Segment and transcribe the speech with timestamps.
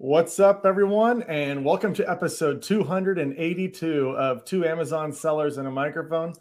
[0.00, 6.34] What's up, everyone, and welcome to episode 282 of Two Amazon Sellers and a Microphone,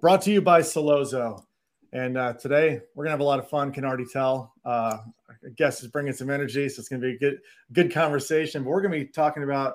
[0.00, 1.44] brought to you by Sellozo.
[1.92, 3.72] And uh, today we're gonna have a lot of fun.
[3.72, 4.54] Can already tell.
[4.64, 4.96] Uh,
[5.28, 7.40] our guest is bringing some energy, so it's gonna be a good,
[7.74, 8.64] good conversation.
[8.64, 9.74] But we're gonna be talking about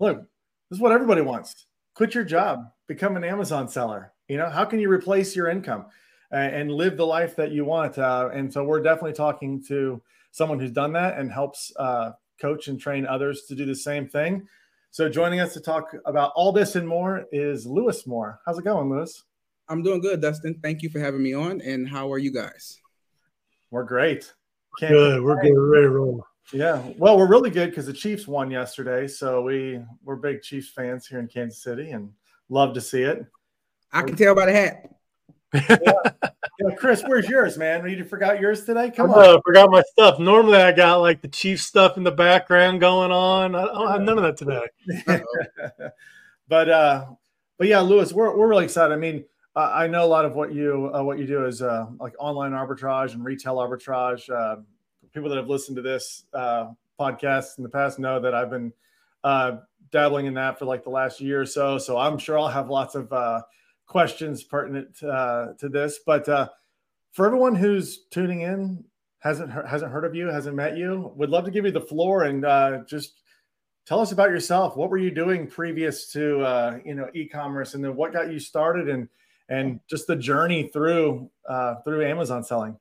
[0.00, 0.22] look,
[0.68, 4.12] this is what everybody wants: quit your job, become an Amazon seller.
[4.26, 5.86] You know, how can you replace your income
[6.32, 7.98] and live the life that you want?
[7.98, 10.02] Uh, and so we're definitely talking to
[10.32, 14.08] someone who's done that and helps uh, coach and train others to do the same
[14.08, 14.46] thing.
[14.90, 18.40] So, joining us to talk about all this and more is Louis Moore.
[18.46, 19.22] How's it going, Louis?
[19.68, 20.58] I'm doing good, Dustin.
[20.62, 21.60] Thank you for having me on.
[21.62, 22.80] And how are you guys?
[23.70, 24.32] We're great.
[24.78, 25.22] Can't good.
[25.22, 25.52] We're good.
[25.52, 26.26] We're ready to roll.
[26.52, 26.82] Yeah.
[26.98, 29.08] Well, we're really good because the Chiefs won yesterday.
[29.08, 32.12] So we we're big Chiefs fans here in Kansas City and
[32.48, 33.24] love to see it.
[33.92, 34.90] I can tell by the hat.
[35.54, 36.30] yeah.
[36.76, 37.88] Chris, where's yours, man?
[37.88, 38.90] You forgot yours today?
[38.90, 39.38] Come I on.
[39.38, 40.18] I forgot my stuff.
[40.18, 43.54] Normally, I got like the chief stuff in the background going on.
[43.54, 45.90] I don't have none of that today.
[46.48, 47.06] but uh,
[47.58, 48.92] but yeah, Louis, we're we're really excited.
[48.92, 49.24] I mean,
[49.56, 52.14] uh, I know a lot of what you uh, what you do is uh, like
[52.18, 54.30] online arbitrage and retail arbitrage.
[54.30, 54.62] Uh,
[55.12, 56.66] people that have listened to this uh,
[56.98, 58.72] podcast in the past know that I've been
[59.22, 59.58] uh,
[59.90, 61.78] dabbling in that for like the last year or so.
[61.78, 63.42] So I'm sure I'll have lots of uh,
[63.86, 66.00] questions pertinent uh, to this.
[66.04, 66.48] But uh,
[67.12, 68.84] for everyone who's tuning in,
[69.20, 72.24] hasn't hasn't heard of you, hasn't met you, would love to give you the floor
[72.24, 73.20] and uh, just
[73.86, 74.76] tell us about yourself.
[74.76, 78.38] What were you doing previous to uh, you know e-commerce, and then what got you
[78.38, 79.08] started, and
[79.48, 82.78] and just the journey through uh, through Amazon selling.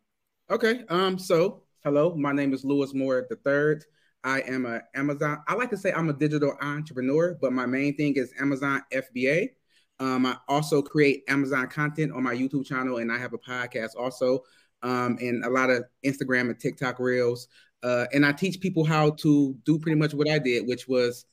[0.50, 0.84] Okay.
[0.90, 1.18] Um.
[1.18, 3.86] So hello, my name is Louis Moore the third.
[4.24, 5.44] I am a Amazon.
[5.48, 9.50] I like to say I'm a digital entrepreneur, but my main thing is Amazon FBA.
[10.04, 13.92] Um, I also create Amazon content on my YouTube channel, and I have a podcast
[13.98, 14.44] also,
[14.82, 17.48] um, and a lot of Instagram and TikTok reels.
[17.84, 21.26] Uh, and I teach people how to do pretty much what I did, which was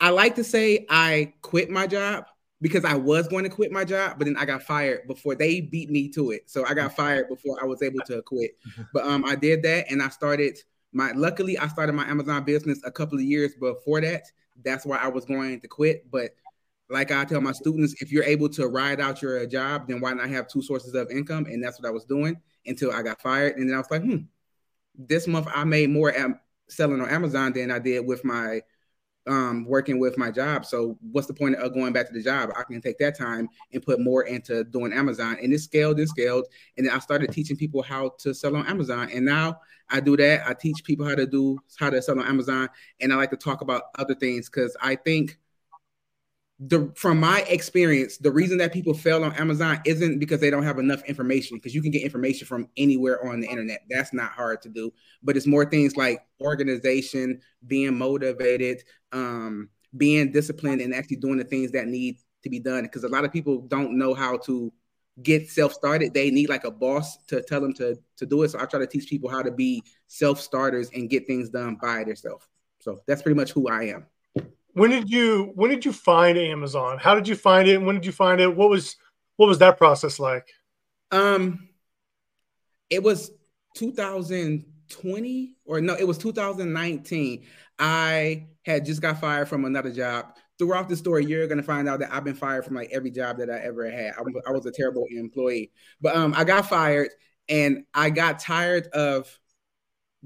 [0.00, 2.26] I like to say I quit my job
[2.60, 5.62] because I was going to quit my job, but then I got fired before they
[5.62, 6.50] beat me to it.
[6.50, 8.50] So I got fired before I was able to quit.
[8.92, 10.58] But um, I did that, and I started
[10.92, 11.12] my.
[11.12, 14.24] Luckily, I started my Amazon business a couple of years before that.
[14.62, 16.32] That's why I was going to quit, but
[16.90, 20.12] like I tell my students, if you're able to ride out your job, then why
[20.12, 21.46] not have two sources of income?
[21.46, 22.36] And that's what I was doing
[22.66, 23.56] until I got fired.
[23.56, 24.18] And then I was like, hmm,
[24.98, 28.62] this month I made more am- selling on Amazon than I did with my
[29.26, 30.64] um, working with my job.
[30.64, 32.50] So what's the point of going back to the job?
[32.56, 35.36] I can take that time and put more into doing Amazon.
[35.40, 36.46] And it scaled and scaled.
[36.76, 39.10] And then I started teaching people how to sell on Amazon.
[39.12, 40.48] And now I do that.
[40.48, 42.68] I teach people how to do how to sell on Amazon.
[43.00, 45.38] And I like to talk about other things because I think–
[46.62, 50.62] the from my experience, the reason that people fail on Amazon isn't because they don't
[50.62, 53.80] have enough information, because you can get information from anywhere on the internet.
[53.88, 58.82] That's not hard to do, but it's more things like organization, being motivated,
[59.12, 62.82] um, being disciplined, and actually doing the things that need to be done.
[62.82, 64.70] Because a lot of people don't know how to
[65.22, 66.12] get self started.
[66.12, 68.50] They need like a boss to tell them to to do it.
[68.50, 71.78] So I try to teach people how to be self starters and get things done
[71.80, 72.46] by themselves.
[72.80, 74.06] So that's pretty much who I am
[74.80, 76.96] when did you when did you find Amazon?
[76.96, 77.76] How did you find it?
[77.76, 78.56] When did you find it?
[78.56, 78.96] What was
[79.36, 80.48] what was that process like?
[81.10, 81.68] Um,
[82.88, 83.30] it was
[83.76, 87.44] 2020 or no, it was 2019.
[87.78, 90.34] I had just got fired from another job.
[90.58, 93.36] Throughout the story, you're gonna find out that I've been fired from like every job
[93.36, 94.14] that I ever had.
[94.14, 97.10] I I was a terrible employee, but um, I got fired
[97.50, 99.39] and I got tired of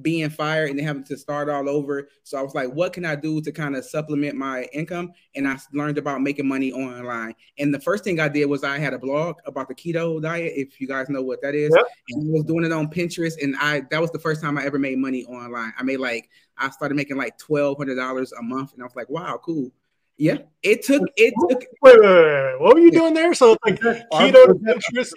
[0.02, 2.08] being fired and then having to start all over.
[2.24, 5.12] So I was like, what can I do to kind of supplement my income?
[5.34, 7.34] And I learned about making money online.
[7.58, 10.52] And the first thing I did was I had a blog about the keto diet,
[10.56, 11.72] if you guys know what that is.
[11.76, 11.86] Yep.
[12.10, 13.42] And I was doing it on Pinterest.
[13.42, 15.72] And I that was the first time I ever made money online.
[15.78, 16.28] I made like
[16.58, 18.72] I started making like twelve hundred dollars a month.
[18.72, 19.70] And I was like, wow, cool.
[20.16, 22.60] Yeah, it took it took wait, wait, wait, wait.
[22.60, 23.34] what were you doing there?
[23.34, 23.80] So like
[24.12, 25.10] keto to Pinterest,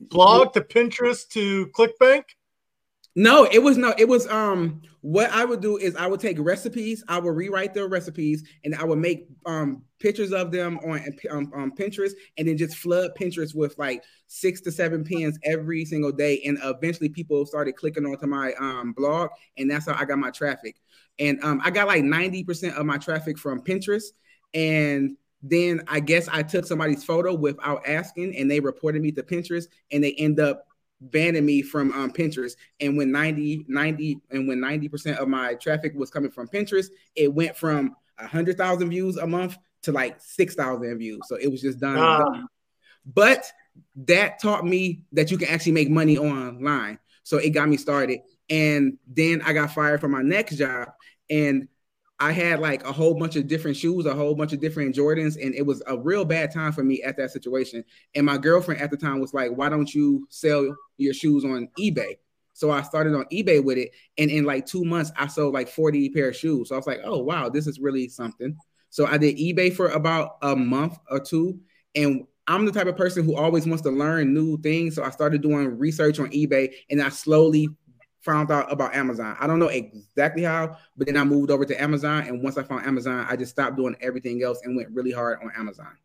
[0.00, 2.24] blog to Pinterest to ClickBank?
[3.14, 6.38] No, it was no, it was um what I would do is I would take
[6.38, 11.04] recipes, I would rewrite the recipes, and I would make um pictures of them on
[11.30, 15.84] um, um, Pinterest, and then just flood Pinterest with like six to seven pins every
[15.84, 16.40] single day.
[16.46, 19.28] And eventually, people started clicking onto my um blog,
[19.58, 20.76] and that's how I got my traffic.
[21.18, 24.04] And um, I got like ninety percent of my traffic from Pinterest,
[24.54, 29.22] and then I guess I took somebody's photo without asking, and they reported me to
[29.22, 30.66] Pinterest, and they end up
[31.10, 32.56] banning me from um, Pinterest.
[32.80, 37.32] And when 90, 90, and when 90% of my traffic was coming from Pinterest, it
[37.32, 41.20] went from a hundred thousand views a month to like six thousand views.
[41.26, 42.46] So it was just done, done.
[43.04, 43.50] But
[43.96, 46.98] that taught me that you can actually make money online.
[47.24, 48.20] So it got me started.
[48.48, 50.88] And then I got fired from my next job.
[51.30, 51.68] And
[52.22, 55.34] I had like a whole bunch of different shoes, a whole bunch of different Jordans,
[55.44, 57.84] and it was a real bad time for me at that situation.
[58.14, 61.68] And my girlfriend at the time was like, "Why don't you sell your shoes on
[61.80, 62.18] eBay?"
[62.52, 65.68] So I started on eBay with it, and in like two months, I sold like
[65.68, 66.68] 40 pair of shoes.
[66.68, 68.56] So I was like, "Oh wow, this is really something."
[68.90, 71.58] So I did eBay for about a month or two,
[71.96, 74.94] and I'm the type of person who always wants to learn new things.
[74.94, 77.68] So I started doing research on eBay, and I slowly
[78.22, 79.36] found out about Amazon.
[79.38, 82.26] I don't know exactly how, but then I moved over to Amazon.
[82.26, 85.40] And once I found Amazon, I just stopped doing everything else and went really hard
[85.42, 85.96] on Amazon.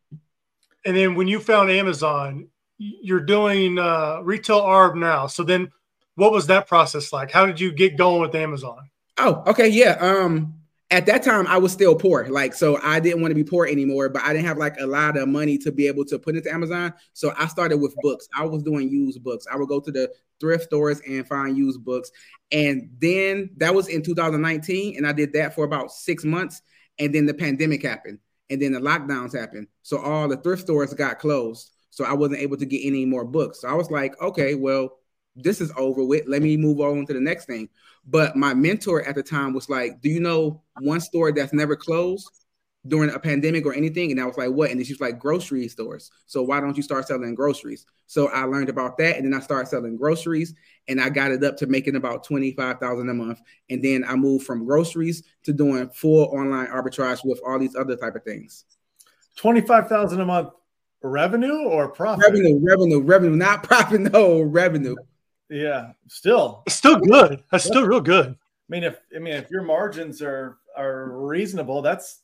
[0.86, 2.48] And then when you found Amazon,
[2.78, 5.28] you're doing uh, retail ARB now.
[5.28, 5.72] So then
[6.16, 7.31] what was that process like?
[7.31, 8.90] How did you get going with Amazon?
[9.18, 9.68] Oh, okay.
[9.68, 9.98] Yeah.
[10.00, 10.56] Um,
[10.90, 12.28] at that time I was still poor.
[12.28, 14.88] Like, so I didn't want to be poor anymore, but I didn't have like a
[14.88, 16.94] lot of money to be able to put into Amazon.
[17.14, 18.28] So I started with books.
[18.36, 19.46] I was doing used books.
[19.52, 22.12] I would go to the thrift stores and find used books.
[22.51, 24.98] And then that was in 2019.
[24.98, 26.62] And I did that for about six months.
[27.00, 28.19] And then the pandemic happened.
[28.50, 29.68] And then the lockdowns happened.
[29.84, 31.72] So all the thrift stores got closed.
[31.89, 33.62] So I wasn't able to get any more books.
[33.62, 35.00] So I was like, okay, well,
[35.36, 36.28] this is over with.
[36.28, 37.69] Let me move on to the next thing.
[38.06, 41.75] But my mentor at the time was like, Do you know one store that's never
[41.75, 42.30] closed
[42.86, 44.12] during a pandemic or anything?
[44.12, 44.72] And I was like, What?
[44.72, 46.12] And then she's like, Grocery stores.
[46.26, 47.86] So why don't you start selling groceries?
[48.06, 49.18] So I learned about that.
[49.18, 50.54] And then I started selling groceries
[50.88, 53.42] and I got it up to making about 25,000 a month.
[53.70, 57.96] And then I moved from groceries to doing full online arbitrage with all these other
[57.96, 58.66] type of things.
[59.36, 60.50] 25,000 a month
[61.02, 62.26] revenue or profit?
[62.26, 64.96] Revenue, revenue, revenue, not profit, no revenue.
[65.50, 67.44] Yeah, still, it's still good.
[67.52, 68.28] That's still real good.
[68.28, 68.36] I
[68.68, 72.24] mean, if I mean if your margins are are reasonable, that's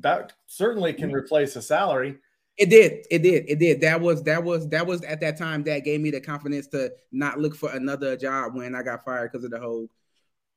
[0.00, 1.14] that certainly can mm.
[1.14, 2.18] replace a salary.
[2.56, 3.06] It did.
[3.10, 3.48] It did.
[3.48, 3.80] It did.
[3.82, 6.92] That was that was that was at that time that gave me the confidence to
[7.12, 9.88] not look for another job when I got fired because of the whole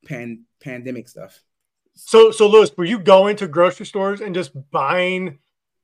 [0.05, 1.43] pan pandemic stuff.
[1.93, 5.37] So so Louis, were you going to grocery stores and just buying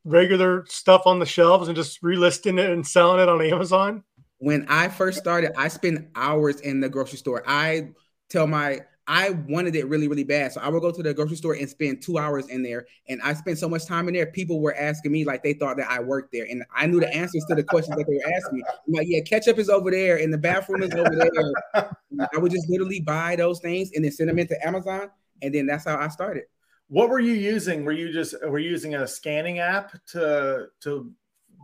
[0.04, 4.04] regular stuff on the shelves and just relisting it and selling it on Amazon?
[4.40, 7.44] when I first started, I spent hours in the grocery store.
[7.46, 7.90] I
[8.30, 10.52] tell my I wanted it really, really bad.
[10.52, 12.88] So I would go to the grocery store and spend two hours in there.
[13.08, 14.26] And I spent so much time in there.
[14.26, 16.46] People were asking me like they thought that I worked there.
[16.50, 18.64] And I knew the answers to the questions that they were asking me.
[18.68, 21.94] I'm like, yeah, ketchup is over there and the bathroom is over there.
[22.34, 25.10] I would just literally buy those things and then send them into Amazon.
[25.42, 26.44] And then that's how I started.
[26.90, 27.86] What were you using?
[27.86, 31.12] Were you just were you using a scanning app to to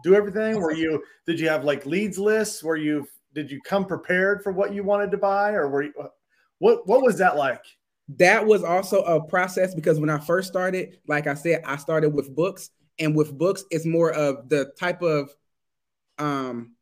[0.03, 0.59] do everything?
[0.59, 2.63] Were you did you have like leads lists?
[2.63, 5.93] Were you did you come prepared for what you wanted to buy, or were you
[6.63, 7.61] what what was that like?
[8.15, 12.11] That was also a process because when I first started, like I said, I started
[12.11, 12.69] with books,
[12.99, 15.29] and with books, it's more of the type of
[16.19, 16.75] um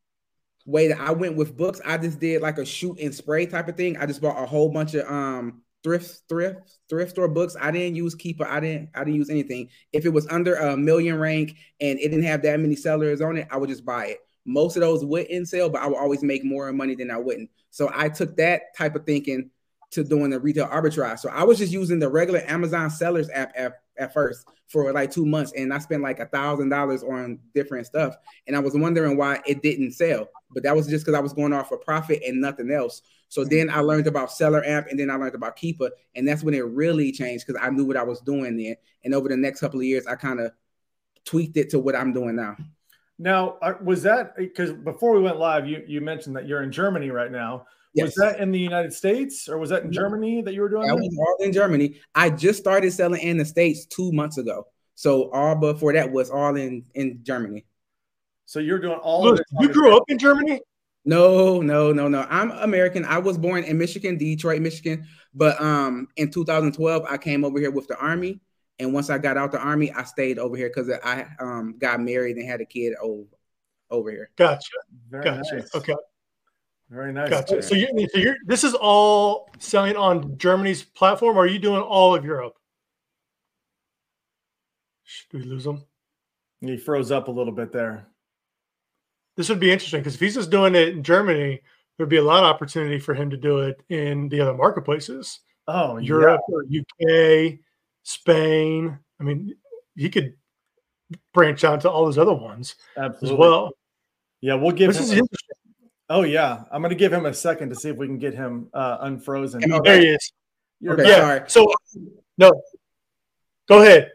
[0.67, 1.81] way that I went with books.
[1.83, 3.97] I just did like a shoot and spray type of thing.
[3.97, 7.55] I just bought a whole bunch of um thrift thrift thrift store books.
[7.59, 9.69] I didn't use Keepa I didn't I didn't use anything.
[9.93, 13.35] If it was under a million rank and it didn't have that many sellers on
[13.35, 14.19] it, I would just buy it.
[14.45, 17.49] Most of those wouldn't sell, but I would always make more money than I wouldn't.
[17.71, 19.49] So I took that type of thinking
[19.91, 21.19] to doing the retail arbitrage.
[21.19, 25.11] So I was just using the regular Amazon sellers app at, at first for like
[25.11, 28.15] two months, and I spent like a thousand dollars on different stuff.
[28.47, 31.33] And I was wondering why it didn't sell, but that was just because I was
[31.33, 33.01] going off for profit and nothing else.
[33.27, 36.53] So then I learned about SellerAmp, and then I learned about Keepa, And that's when
[36.53, 38.75] it really changed because I knew what I was doing then.
[39.03, 40.51] And over the next couple of years, I kind of
[41.25, 42.55] tweaked it to what I'm doing now.
[43.19, 46.71] Now, uh, was that because before we went live, you, you mentioned that you're in
[46.71, 47.67] Germany right now.
[47.93, 48.05] Yes.
[48.05, 50.87] Was that in the United States or was that in Germany that you were doing?
[50.87, 51.99] That, that was all in Germany.
[52.15, 54.67] I just started selling in the States two months ago.
[54.95, 57.65] So all before that was all in in Germany.
[58.45, 60.61] So you're doing all Look, You grew up in Germany?
[61.03, 62.27] No, no, no, no.
[62.29, 63.05] I'm American.
[63.05, 65.07] I was born in Michigan, Detroit, Michigan.
[65.33, 68.39] But um, in 2012, I came over here with the army.
[68.79, 71.99] And once I got out the army, I stayed over here because I um got
[71.99, 73.23] married and had a kid over
[73.89, 74.31] over here.
[74.37, 74.69] Gotcha.
[75.09, 75.55] Very gotcha.
[75.55, 75.75] Nice.
[75.75, 75.95] Okay.
[76.91, 77.29] Very nice.
[77.29, 77.63] Gotcha.
[77.63, 81.81] So, you, so you're this is all selling on Germany's platform, or are you doing
[81.81, 82.57] all of Europe?
[85.31, 85.83] Did we lose him?
[86.59, 88.11] He froze up a little bit there
[89.37, 91.61] this would be interesting because if he's just doing it in Germany,
[91.97, 95.39] there'd be a lot of opportunity for him to do it in the other marketplaces.
[95.67, 96.55] Oh, Europe yeah.
[96.55, 97.59] or UK,
[98.03, 98.99] Spain.
[99.19, 99.55] I mean,
[99.95, 100.33] he could
[101.33, 103.29] branch out to all those other ones Absolutely.
[103.31, 103.71] as well.
[104.41, 105.25] Yeah, we'll give this him.
[106.11, 108.33] Oh yeah, I'm going to give him a second to see if we can get
[108.33, 109.71] him uh, unfrozen.
[109.71, 110.31] Oh, there he is.
[110.87, 111.17] Okay, yeah.
[111.17, 111.41] Sorry.
[111.47, 111.73] So
[112.37, 112.51] no,
[113.67, 114.11] go ahead.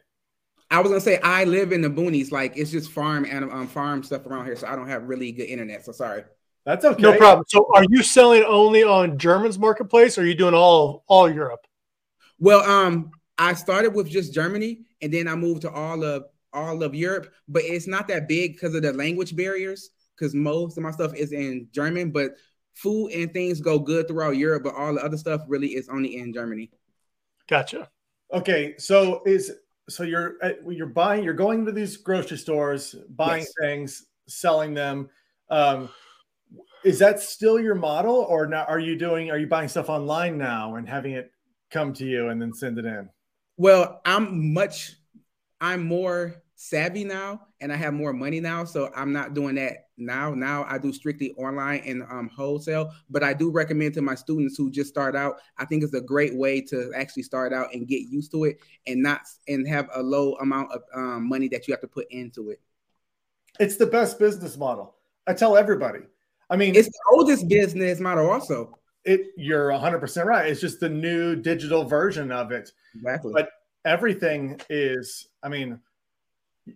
[0.71, 3.69] I was gonna say I live in the boonies, like it's just farm and um,
[3.69, 5.85] farm stuff around here, so I don't have really good internet.
[5.85, 6.25] So sorry.
[6.65, 7.01] That's okay.
[7.01, 7.45] No problem.
[7.49, 11.65] So are you selling only on German's marketplace or are you doing all all Europe?
[12.41, 16.83] Well, um, I started with just Germany, and then I moved to all of all
[16.83, 17.33] of Europe.
[17.47, 19.91] But it's not that big because of the language barriers.
[20.17, 22.33] Because most of my stuff is in German, but
[22.75, 24.65] food and things go good throughout Europe.
[24.65, 26.71] But all the other stuff really is only in Germany.
[27.49, 27.91] Gotcha.
[28.33, 29.53] Okay, so is
[29.89, 33.53] so you're uh, you're buying you're going to these grocery stores, buying yes.
[33.61, 35.09] things, selling them.
[35.49, 35.89] Um,
[36.85, 39.31] is that still your model, or now are you doing?
[39.31, 41.31] Are you buying stuff online now and having it
[41.71, 43.09] come to you and then send it in?
[43.57, 44.95] Well, I'm much,
[45.61, 49.89] I'm more savvy now, and I have more money now, so I'm not doing that
[49.97, 50.35] now.
[50.35, 54.57] Now I do strictly online and um, wholesale, but I do recommend to my students
[54.57, 55.37] who just start out.
[55.59, 58.59] I think it's a great way to actually start out and get used to it,
[58.87, 62.07] and not and have a low amount of um, money that you have to put
[62.11, 62.61] into it.
[63.61, 64.97] It's the best business model.
[65.27, 66.01] I tell everybody.
[66.49, 68.79] I mean, it's the oldest business model, also.
[69.05, 70.51] It you're 100 percent right.
[70.51, 72.71] It's just the new digital version of it.
[72.95, 73.33] Exactly.
[73.35, 73.51] But
[73.85, 75.29] everything is.
[75.43, 75.81] I mean,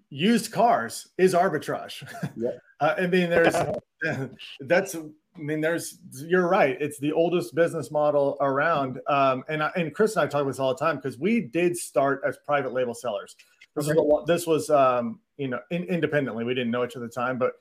[0.09, 2.03] used cars is arbitrage.
[2.37, 2.51] Yeah.
[2.81, 3.55] Uh, I mean, there's
[4.61, 4.95] that's.
[4.97, 5.99] I mean, there's.
[6.15, 6.79] You're right.
[6.81, 8.99] It's the oldest business model around.
[9.07, 11.43] Um, and I, and Chris and I talk about this all the time because we
[11.43, 13.37] did start as private label sellers.
[13.77, 13.99] This okay.
[13.99, 16.43] was this was um, you know in, independently.
[16.43, 17.53] We didn't know each other at the time, but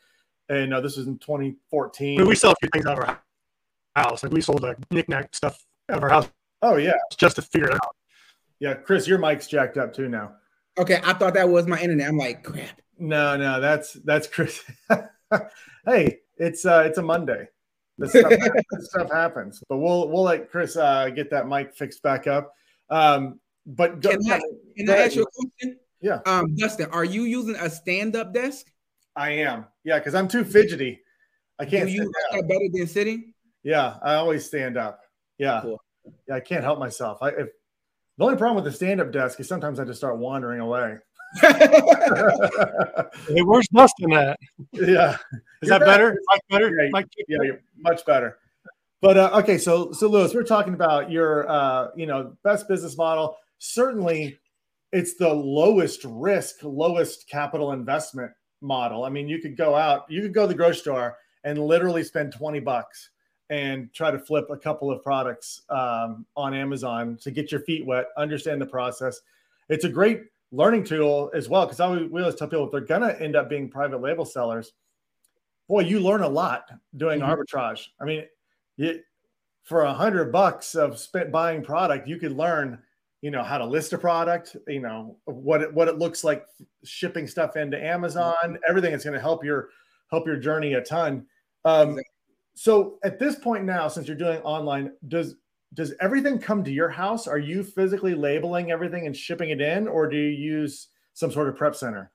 [0.48, 2.17] and uh, this was in 2014.
[2.17, 3.21] I mean, we sell a few things out of our
[3.98, 4.24] house.
[4.24, 6.29] Like we sold a knickknack stuff out of our house.
[6.62, 7.95] Oh yeah, just to figure it out.
[8.62, 10.36] Yeah, Chris, your mic's jacked up too now.
[10.79, 12.07] Okay, I thought that was my internet.
[12.07, 12.81] I'm like, crap.
[12.98, 14.63] No, no, that's that's Chris.
[15.86, 17.48] hey, it's uh it's a Monday.
[17.98, 22.01] This stuff, this stuff, happens, but we'll we'll let Chris uh, get that mic fixed
[22.01, 22.53] back up.
[22.89, 24.39] Um, but go, can I,
[24.77, 25.79] can go I ask you a question?
[26.01, 26.19] Yeah.
[26.25, 28.67] Um, Dustin, are you using a stand-up desk?
[29.17, 29.65] I am.
[29.83, 31.01] Yeah, because I'm too fidgety.
[31.59, 31.88] I can't.
[31.88, 33.33] Do you like better than sitting?
[33.63, 35.01] Yeah, I always stand up.
[35.38, 35.59] Yeah.
[35.62, 35.81] Cool.
[36.27, 37.19] Yeah, I can't help myself.
[37.21, 37.50] I if
[38.20, 40.98] the only problem with the stand-up desk is sometimes I just start wandering away.
[41.42, 41.52] hey,
[43.46, 44.38] where's Dustin at?
[44.74, 45.16] Yeah,
[45.62, 46.18] is that better?
[46.28, 46.70] Mike better?
[46.70, 48.40] Yeah, Mike, yeah, you're much better.
[49.00, 52.98] But uh, okay, so so Louis, we're talking about your uh, you know best business
[52.98, 53.38] model.
[53.60, 54.38] Certainly,
[54.92, 59.06] it's the lowest risk, lowest capital investment model.
[59.06, 62.04] I mean, you could go out, you could go to the grocery store and literally
[62.04, 63.12] spend twenty bucks
[63.50, 67.86] and try to flip a couple of products um, on Amazon to get your feet
[67.86, 69.22] wet, understand the process.
[69.70, 72.82] It's a great learning tool as well because I we always tell people if they're
[72.82, 74.74] gonna end up being private label sellers,
[75.68, 77.29] boy, you learn a lot doing mm-hmm.
[77.29, 77.88] arbitrage.
[78.00, 78.24] I mean,
[78.77, 79.01] you,
[79.63, 82.79] for a hundred bucks of spent buying product, you could learn,
[83.22, 86.46] you know, how to list a product, you know, what it, what it looks like
[86.84, 88.56] shipping stuff into Amazon, mm-hmm.
[88.68, 89.70] everything is going to help your
[90.10, 91.25] help your journey a ton.
[91.65, 92.03] Um, exactly
[92.62, 95.36] so at this point now, since you're doing online, does
[95.74, 97.25] does everything come to your house?
[97.25, 101.48] Are you physically labeling everything and shipping it in, or do you use some sort
[101.48, 102.12] of prep center?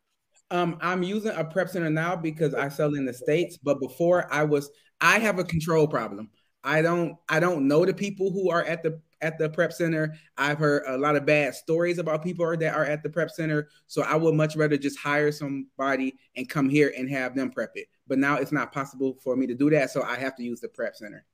[0.51, 3.57] Um, I'm using a prep center now because I sell in the states.
[3.57, 4.69] But before I was,
[5.01, 6.29] I have a control problem.
[6.63, 10.15] I don't, I don't know the people who are at the at the prep center.
[10.37, 13.71] I've heard a lot of bad stories about people that are at the prep center.
[13.87, 17.71] So I would much rather just hire somebody and come here and have them prep
[17.77, 17.87] it.
[18.07, 19.91] But now it's not possible for me to do that.
[19.91, 21.25] So I have to use the prep center.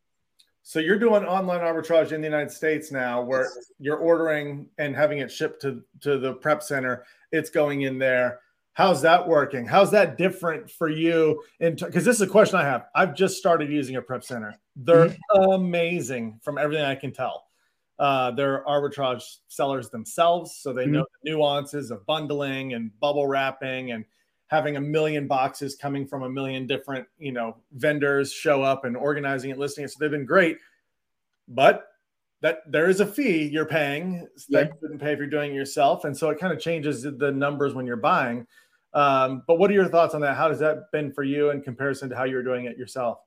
[0.62, 3.72] So you're doing online arbitrage in the United States now where yes.
[3.78, 7.04] you're ordering and having it shipped to, to the prep center.
[7.32, 8.40] It's going in there.
[8.74, 9.66] How's that working?
[9.66, 11.42] How's that different for you?
[11.60, 12.86] And Because this is a question I have.
[12.94, 14.54] I've just started using a prep center.
[14.76, 15.52] They're mm-hmm.
[15.52, 17.46] amazing from everything I can tell.
[17.98, 20.92] Uh, they're arbitrage sellers themselves, so they mm-hmm.
[20.92, 24.04] know the nuances of bundling and bubble wrapping and
[24.50, 28.96] having a million boxes coming from a million different you know vendors show up and
[28.96, 29.90] organizing it, listing it.
[29.90, 30.58] So they've been great,
[31.48, 31.86] but
[32.42, 35.54] that there is a fee you're paying that you couldn't pay if you're doing it
[35.54, 38.46] yourself, and so it kind of changes the numbers when you're buying.
[38.92, 40.36] Um, but what are your thoughts on that?
[40.36, 43.18] How has that been for you in comparison to how you're doing it yourself?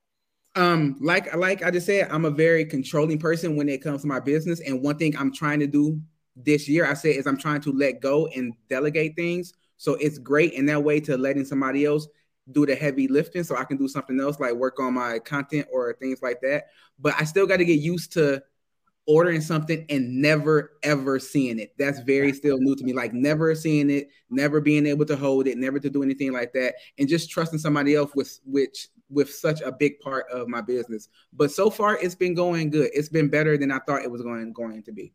[0.56, 4.08] um like like i just said i'm a very controlling person when it comes to
[4.08, 6.00] my business and one thing i'm trying to do
[6.36, 9.54] this year i said is i'm trying to let go and delegate things
[9.84, 12.08] so it's great in that way to letting somebody else
[12.54, 15.68] do the heavy lifting so i can do something else like work on my content
[15.72, 16.68] or things like that
[17.00, 18.42] but i still got to get used to
[19.06, 21.74] ordering something and never ever seeing it.
[21.78, 22.94] That's very still new to me.
[22.94, 26.54] Like never seeing it, never being able to hold it, never to do anything like
[26.54, 30.62] that, and just trusting somebody else with which with such a big part of my
[30.62, 31.10] business.
[31.34, 32.92] But so far, it's been going good.
[32.94, 35.14] It's been better than I thought it was going going to be.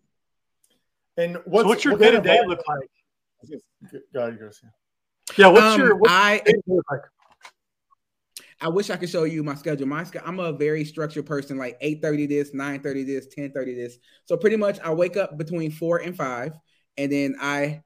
[1.16, 2.90] And what's, so what's your day to day look like?
[5.36, 7.00] Yeah, what's um, your what's I look like?
[8.60, 9.86] I wish I could show you my schedule.
[9.86, 13.98] My I'm a very structured person, like 8:30 this, 9:30 this, 10:30 this.
[14.24, 16.52] So pretty much I wake up between four and five,
[16.96, 17.82] and then I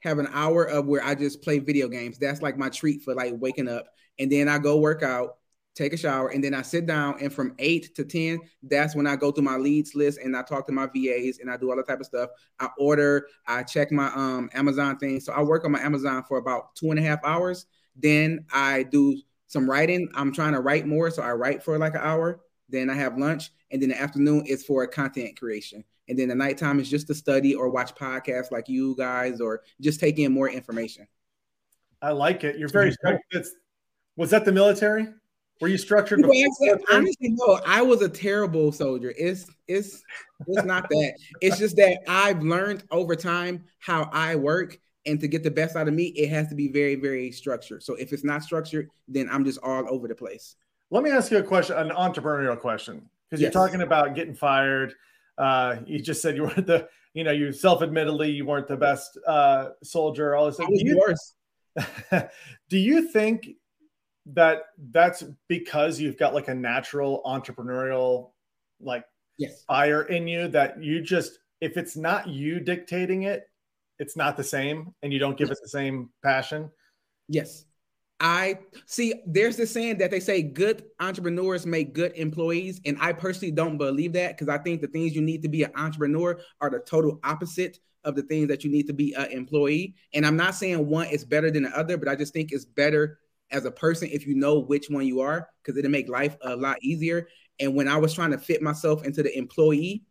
[0.00, 2.18] have an hour of where I just play video games.
[2.18, 3.86] That's like my treat for like waking up.
[4.18, 5.36] And then I go work out,
[5.74, 7.16] take a shower, and then I sit down.
[7.20, 10.42] And from eight to 10, that's when I go through my leads list and I
[10.42, 12.30] talk to my VAs and I do all that type of stuff.
[12.60, 15.20] I order, I check my um Amazon thing.
[15.20, 17.66] So I work on my Amazon for about two and a half hours.
[17.96, 20.08] Then I do some writing.
[20.14, 21.10] I'm trying to write more.
[21.10, 22.40] So I write for like an hour.
[22.68, 23.50] Then I have lunch.
[23.70, 25.84] And then the afternoon is for content creation.
[26.08, 29.62] And then the nighttime is just to study or watch podcasts like you guys or
[29.80, 31.06] just take in more information.
[32.02, 32.58] I like it.
[32.58, 33.46] You're very structured.
[34.16, 35.06] Was that the military?
[35.60, 36.24] Were you structured?
[36.24, 37.60] honestly, no.
[37.66, 39.12] I was a terrible soldier.
[39.16, 40.02] It's it's
[40.46, 41.14] it's not that.
[41.40, 45.76] It's just that I've learned over time how I work, and to get the best
[45.76, 47.82] out of me, it has to be very very structured.
[47.82, 50.56] So if it's not structured, then I'm just all over the place.
[50.90, 53.54] Let me ask you a question, an entrepreneurial question, because yes.
[53.54, 54.94] you're talking about getting fired
[55.38, 59.18] uh, you just said you weren't the, you know, you self-admittedly you weren't the best
[59.26, 60.34] uh, soldier.
[60.34, 60.56] All this.
[60.56, 61.34] Do you, worse.
[62.68, 63.48] do you think
[64.26, 68.30] that that's because you've got like a natural entrepreneurial
[68.80, 69.04] like
[69.38, 69.64] yes.
[69.64, 73.48] fire in you that you just if it's not you dictating it,
[73.98, 75.58] it's not the same, and you don't give yes.
[75.58, 76.70] it the same passion.
[77.28, 77.64] Yes.
[78.18, 82.80] I see there's this saying that they say good entrepreneurs make good employees.
[82.84, 85.64] And I personally don't believe that because I think the things you need to be
[85.64, 89.26] an entrepreneur are the total opposite of the things that you need to be an
[89.32, 89.96] employee.
[90.14, 92.64] And I'm not saying one is better than the other, but I just think it's
[92.64, 93.18] better
[93.52, 96.56] as a person if you know which one you are because it'll make life a
[96.56, 97.28] lot easier.
[97.60, 100.04] And when I was trying to fit myself into the employee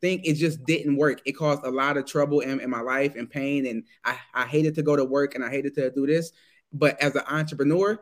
[0.00, 1.20] thing, it just didn't work.
[1.24, 3.66] It caused a lot of trouble in, in my life and pain.
[3.66, 6.32] And I, I hated to go to work and I hated to do this.
[6.72, 8.00] But as an entrepreneur,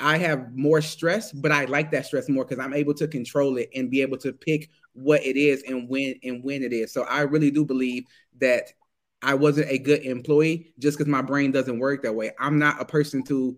[0.00, 3.56] I have more stress, but I like that stress more because I'm able to control
[3.58, 6.92] it and be able to pick what it is and when and when it is.
[6.92, 8.04] So I really do believe
[8.40, 8.72] that
[9.22, 12.32] I wasn't a good employee just because my brain doesn't work that way.
[12.40, 13.56] I'm not a person to,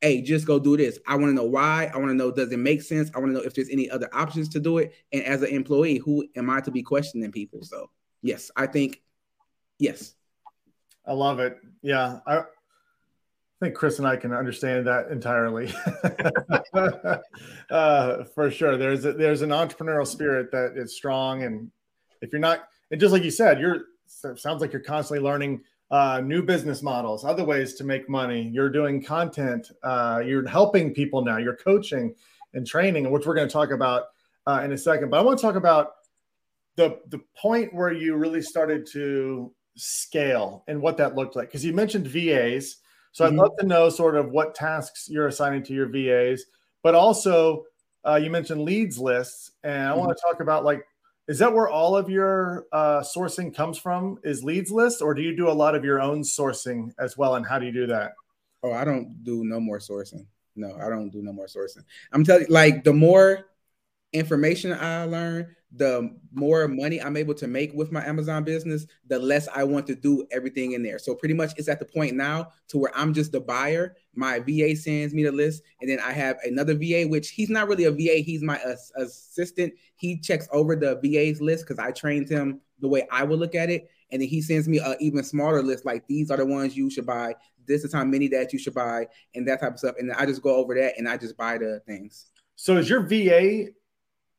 [0.00, 0.98] hey, just go do this.
[1.06, 1.90] I want to know why.
[1.92, 3.10] I want to know does it make sense.
[3.14, 4.94] I want to know if there's any other options to do it.
[5.12, 7.62] And as an employee, who am I to be questioning people?
[7.62, 7.90] So
[8.22, 9.02] yes, I think
[9.78, 10.14] yes.
[11.06, 11.58] I love it.
[11.82, 12.20] Yeah.
[12.26, 12.44] I
[13.60, 15.72] think Chris and I can understand that entirely.
[17.70, 21.70] uh, for sure, there's a, there's an entrepreneurial spirit that is strong, and
[22.22, 22.60] if you're not,
[22.90, 27.24] and just like you said, you're sounds like you're constantly learning uh, new business models,
[27.24, 28.48] other ways to make money.
[28.52, 29.70] You're doing content.
[29.82, 31.38] Uh, you're helping people now.
[31.38, 32.14] You're coaching
[32.54, 34.04] and training, which we're going to talk about
[34.46, 35.10] uh, in a second.
[35.10, 35.92] But I want to talk about
[36.76, 41.64] the the point where you really started to scale and what that looked like because
[41.64, 42.76] you mentioned VAs
[43.12, 43.34] so mm-hmm.
[43.34, 46.44] I'd love to know sort of what tasks you're assigning to your VAs,
[46.82, 47.64] but also
[48.06, 50.00] uh, you mentioned leads lists, and I mm-hmm.
[50.00, 50.84] want to talk about like,
[51.28, 54.18] is that where all of your uh, sourcing comes from?
[54.24, 57.36] Is leads list, or do you do a lot of your own sourcing as well?
[57.36, 58.12] And how do you do that?
[58.62, 60.26] Oh, I don't do no more sourcing.
[60.56, 61.84] No, I don't do no more sourcing.
[62.12, 63.46] I'm telling you, like the more
[64.12, 69.18] information I learn, the more money I'm able to make with my Amazon business, the
[69.18, 70.98] less I want to do everything in there.
[70.98, 73.94] So pretty much it's at the point now to where I'm just the buyer.
[74.14, 77.68] My VA sends me the list, and then I have another VA, which he's not
[77.68, 78.60] really a VA, he's my
[78.96, 79.72] assistant.
[79.94, 83.54] He checks over the VA's list because I trained him the way I would look
[83.54, 83.90] at it.
[84.10, 86.90] And then he sends me an even smaller list, like these are the ones you
[86.90, 87.36] should buy.
[87.68, 89.06] This is how many that you should buy,
[89.36, 89.94] and that type of stuff.
[90.00, 92.26] And I just go over that and I just buy the things.
[92.56, 93.68] So is your VA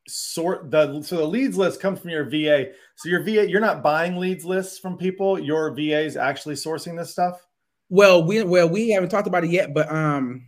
[0.08, 2.72] sort the so the leads list comes from your VA.
[2.96, 5.40] So your VA, you're not buying leads lists from people.
[5.40, 7.46] Your VA is actually sourcing this stuff.
[7.90, 10.48] Well, we well we haven't talked about it yet, but um,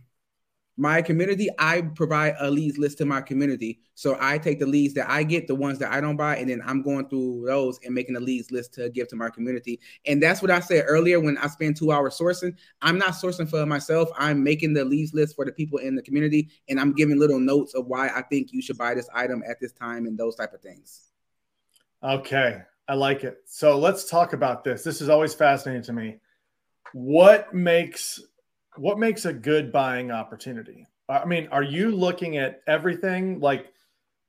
[0.76, 3.80] my community, I provide a leads list to my community.
[3.94, 6.50] So I take the leads that I get, the ones that I don't buy, and
[6.50, 9.78] then I'm going through those and making a leads list to give to my community.
[10.06, 12.56] And that's what I said earlier when I spend two hours sourcing.
[12.82, 14.08] I'm not sourcing for myself.
[14.18, 17.38] I'm making the leads list for the people in the community, and I'm giving little
[17.38, 20.34] notes of why I think you should buy this item at this time and those
[20.34, 21.12] type of things.
[22.02, 22.62] Okay.
[22.88, 23.38] I like it.
[23.46, 24.82] So let's talk about this.
[24.82, 26.18] This is always fascinating to me.
[26.92, 28.20] What makes
[28.76, 30.86] what makes a good buying opportunity?
[31.08, 33.72] I mean, are you looking at everything like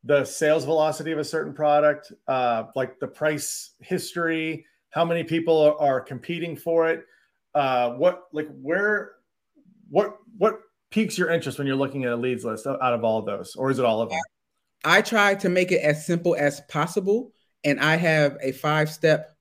[0.03, 5.75] the sales velocity of a certain product, uh, like the price history, how many people
[5.79, 7.05] are, competing for it?
[7.53, 9.13] Uh, what like where
[9.89, 10.59] what what
[10.91, 13.55] piques your interest when you're looking at a leads list out of all of those,
[13.55, 14.19] or is it all of them?
[14.83, 17.31] I try to make it as simple as possible,
[17.63, 19.35] and I have a five step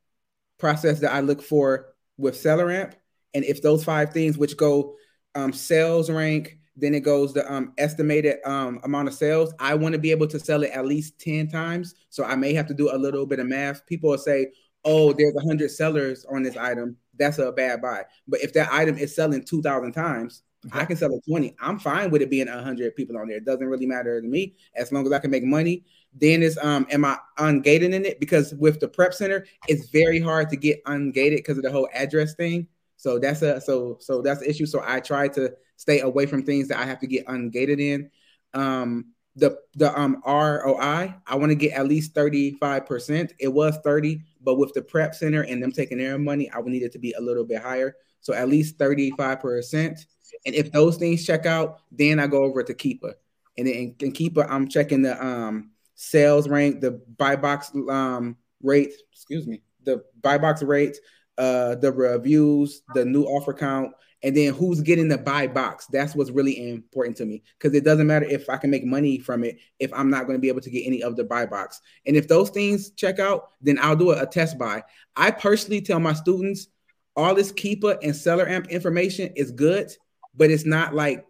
[0.58, 2.94] process that I look for with SellerAmp
[3.34, 4.94] and if those five things, which go
[5.34, 9.52] um, sales rank, then it goes the um, estimated um, amount of sales.
[9.58, 11.94] I want to be able to sell it at least 10 times.
[12.10, 13.86] So I may have to do a little bit of math.
[13.86, 14.48] People will say,
[14.84, 18.04] oh, there's a hundred sellers on this item, that's a bad buy.
[18.28, 20.80] But if that item is selling two thousand times, okay.
[20.80, 21.54] I can sell it twenty.
[21.60, 23.38] I'm fine with it being a hundred people on there.
[23.38, 25.84] It doesn't really matter to me as long as I can make money.
[26.14, 28.20] Then is um, am I ungated in it?
[28.20, 31.88] Because with the prep center, it's very hard to get ungated because of the whole
[31.94, 32.68] address thing.
[33.04, 34.64] So that's a so so that's the issue.
[34.64, 38.10] So I try to stay away from things that I have to get ungated in.
[38.54, 43.32] Um, the the um ROI, I want to get at least 35%.
[43.38, 46.72] It was 30, but with the prep center and them taking their money, I would
[46.72, 47.94] need it to be a little bit higher.
[48.22, 50.06] So at least 35%.
[50.46, 53.12] And if those things check out, then I go over to Keepa.
[53.58, 58.94] And then in Keepa, I'm checking the um sales rank, the buy box um rate,
[59.12, 60.96] excuse me, the buy box rate,
[61.38, 63.92] uh the reviews, the new offer count,
[64.24, 65.86] and then who's getting the buy box.
[65.86, 69.18] That's what's really important to me because it doesn't matter if I can make money
[69.18, 71.44] from it if I'm not going to be able to get any of the buy
[71.44, 71.80] box.
[72.06, 74.82] And if those things check out, then I'll do a, a test buy.
[75.14, 76.68] I personally tell my students
[77.16, 79.92] all this Keepa and SellerAmp information is good,
[80.34, 81.26] but it's not like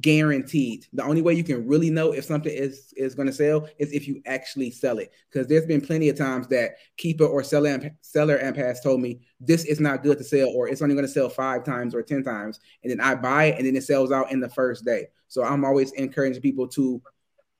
[0.00, 0.86] guaranteed.
[0.94, 3.92] The only way you can really know if something is is going to sell is
[3.92, 5.12] if you actually sell it.
[5.30, 9.20] Because there's been plenty of times that Keepa or SellerAmp, seller and has told me
[9.40, 12.02] this is not good to sell, or it's only going to sell five times or
[12.02, 14.84] ten times, and then I buy it and then it sells out in the first
[14.84, 15.08] day.
[15.28, 17.02] So I'm always encouraging people to.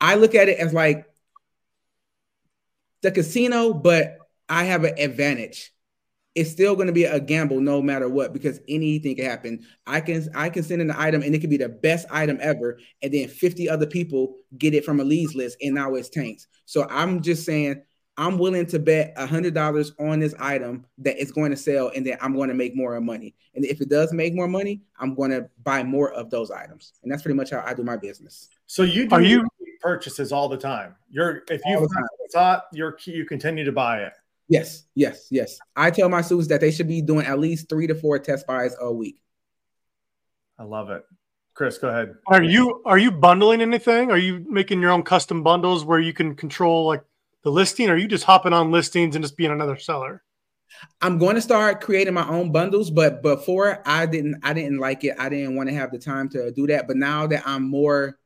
[0.01, 1.07] I look at it as like
[3.03, 5.74] the casino, but I have an advantage
[6.35, 9.64] it's still going to be a gamble no matter what because anything can happen.
[9.87, 12.38] I can I can send in an item and it could be the best item
[12.40, 16.09] ever, and then 50 other people get it from a leads list and now it's
[16.09, 16.47] tanks.
[16.66, 17.83] So I'm just saying
[18.16, 21.90] I'm willing to bet a hundred dollars on this item that it's going to sell,
[21.94, 23.35] and then I'm going to make more money.
[23.55, 26.92] And if it does make more money, I'm going to buy more of those items,
[27.03, 28.49] and that's pretty much how I do my business.
[28.66, 29.47] So you do are you
[29.81, 30.94] purchases all the time?
[31.11, 31.88] You're if you
[32.33, 34.12] thought you're you continue to buy it.
[34.48, 35.59] Yes, yes, yes.
[35.74, 38.46] I tell my students that they should be doing at least three to four test
[38.46, 39.22] buys a week.
[40.59, 41.04] I love it.
[41.54, 42.16] Chris, go ahead.
[42.26, 44.11] Are you are you bundling anything?
[44.11, 47.02] Are you making your own custom bundles where you can control like
[47.42, 47.88] the listing?
[47.88, 50.22] Or are you just hopping on listings and just being another seller?
[51.00, 55.04] I'm going to start creating my own bundles, but before I didn't I didn't like
[55.04, 55.14] it.
[55.18, 56.88] I didn't want to have the time to do that.
[56.88, 58.18] But now that I'm more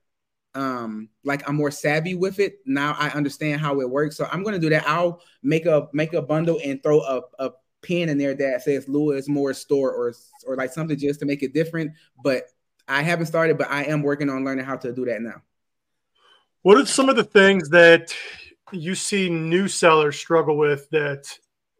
[0.55, 2.59] um like I'm more savvy with it.
[2.67, 4.17] Now I understand how it works.
[4.17, 4.89] So I'm gonna do that.
[4.89, 7.51] I'll make a make a bundle and throw a, a
[7.83, 10.15] pin in there that says Louis Moore store or
[10.47, 11.93] or like something just to make it different.
[12.23, 12.45] But
[12.89, 15.43] I haven't started, but I am working on learning how to do that now.
[16.63, 18.15] What are some of the things that
[18.73, 21.27] you see new sellers struggle with that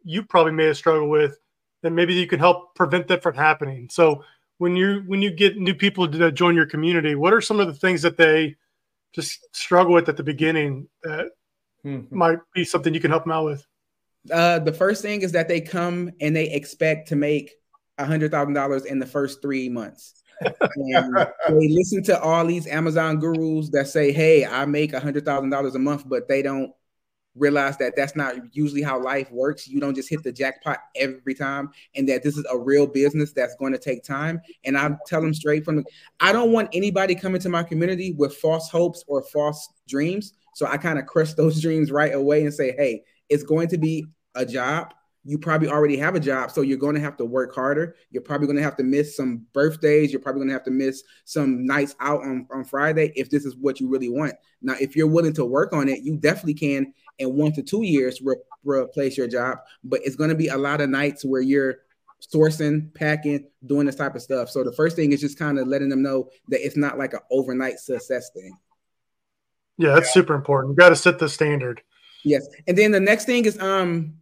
[0.03, 1.37] you probably may have struggled with
[1.81, 3.89] that maybe you can help prevent that from happening?
[3.91, 4.23] So
[4.59, 7.67] when you when you get new people to join your community, what are some of
[7.67, 8.55] the things that they
[9.13, 11.29] just struggle with at the beginning that
[11.83, 12.15] mm-hmm.
[12.15, 13.65] might be something you can help them out with?
[14.31, 17.53] Uh, the first thing is that they come and they expect to make
[17.97, 20.21] a hundred thousand dollars in the first three months.
[20.41, 21.15] and
[21.49, 25.51] they listen to all these Amazon gurus that say, "Hey, I make a hundred thousand
[25.51, 26.71] dollars a month," but they don't
[27.35, 29.67] realize that that's not usually how life works.
[29.67, 33.31] You don't just hit the jackpot every time, and that this is a real business
[33.31, 34.41] that's going to take time.
[34.65, 35.83] And I tell them straight from the,
[36.19, 40.33] I don't want anybody coming to my community with false hopes or false dreams.
[40.55, 43.77] So I kind of crush those dreams right away and say, hey, it's going to
[43.77, 44.93] be a job
[45.25, 47.95] you probably already have a job, so you're going to have to work harder.
[48.09, 50.11] You're probably going to have to miss some birthdays.
[50.11, 53.45] You're probably going to have to miss some nights out on, on Friday if this
[53.45, 54.33] is what you really want.
[54.61, 57.83] Now, if you're willing to work on it, you definitely can in one to two
[57.83, 59.59] years re- replace your job.
[59.83, 61.77] But it's going to be a lot of nights where you're
[62.33, 64.49] sourcing, packing, doing this type of stuff.
[64.49, 67.13] So the first thing is just kind of letting them know that it's not like
[67.13, 68.57] an overnight success thing.
[69.77, 70.73] Yeah, that's super important.
[70.73, 71.81] You got to set the standard.
[72.25, 74.15] Yes, and then the next thing is um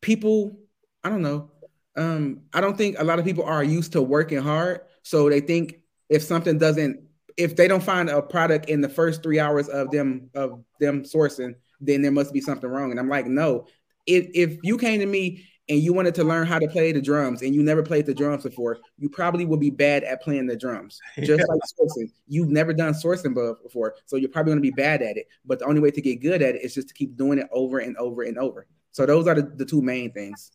[0.00, 0.58] people,
[1.02, 1.50] I don't know.
[1.96, 4.80] Um, I don't think a lot of people are used to working hard.
[5.02, 7.00] So they think if something doesn't,
[7.36, 11.04] if they don't find a product in the first three hours of them of them
[11.04, 11.54] sourcing,
[11.86, 12.90] then there must be something wrong.
[12.90, 13.66] And I'm like, no.
[14.06, 17.00] If if you came to me and you wanted to learn how to play the
[17.00, 20.46] drums and you never played the drums before, you probably will be bad at playing
[20.46, 21.00] the drums.
[21.16, 21.46] Just yeah.
[21.48, 22.10] like sourcing.
[22.28, 25.26] You've never done sourcing before, so you're probably going to be bad at it.
[25.44, 27.48] But the only way to get good at it is just to keep doing it
[27.50, 28.66] over and over and over.
[28.92, 30.52] So those are the, the two main things.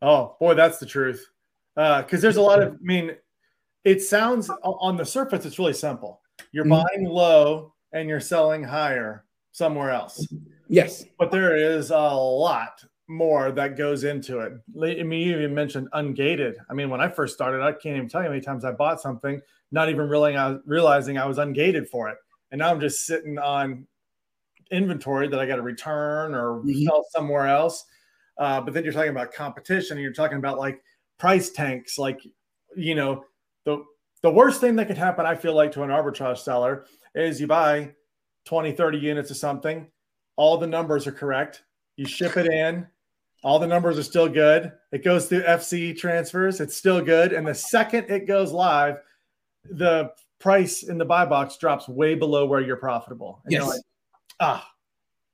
[0.00, 1.26] Oh boy, that's the truth.
[1.74, 3.12] Because uh, there's a lot of, I mean,
[3.84, 6.20] it sounds on the surface, it's really simple.
[6.52, 6.82] You're mm-hmm.
[6.82, 10.26] buying low and you're selling higher somewhere else.
[10.68, 11.04] Yes.
[11.18, 14.52] But there is a lot more that goes into it.
[15.00, 16.54] I mean, you even mentioned ungated.
[16.70, 18.72] I mean, when I first started, I can't even tell you how many times I
[18.72, 19.40] bought something,
[19.72, 22.18] not even realizing realizing I was ungated for it.
[22.50, 23.86] And now I'm just sitting on
[24.70, 26.84] inventory that I got to return or mm-hmm.
[26.84, 27.84] sell somewhere else.
[28.36, 30.82] Uh, but then you're talking about competition and you're talking about like
[31.18, 31.98] price tanks.
[31.98, 32.20] Like,
[32.76, 33.24] you know,
[33.64, 33.82] the
[34.22, 36.84] the worst thing that could happen, I feel like, to an arbitrage seller
[37.14, 37.92] is you buy
[38.48, 39.86] 20, 30 units of something,
[40.36, 41.64] all the numbers are correct,
[41.96, 42.86] you ship it in,
[43.44, 44.72] all the numbers are still good.
[44.90, 47.34] It goes through FC transfers, it's still good.
[47.34, 49.00] And the second it goes live,
[49.70, 53.42] the price in the buy box drops way below where you're profitable.
[53.44, 53.60] And yes.
[53.60, 53.82] You're like,
[54.40, 54.70] ah.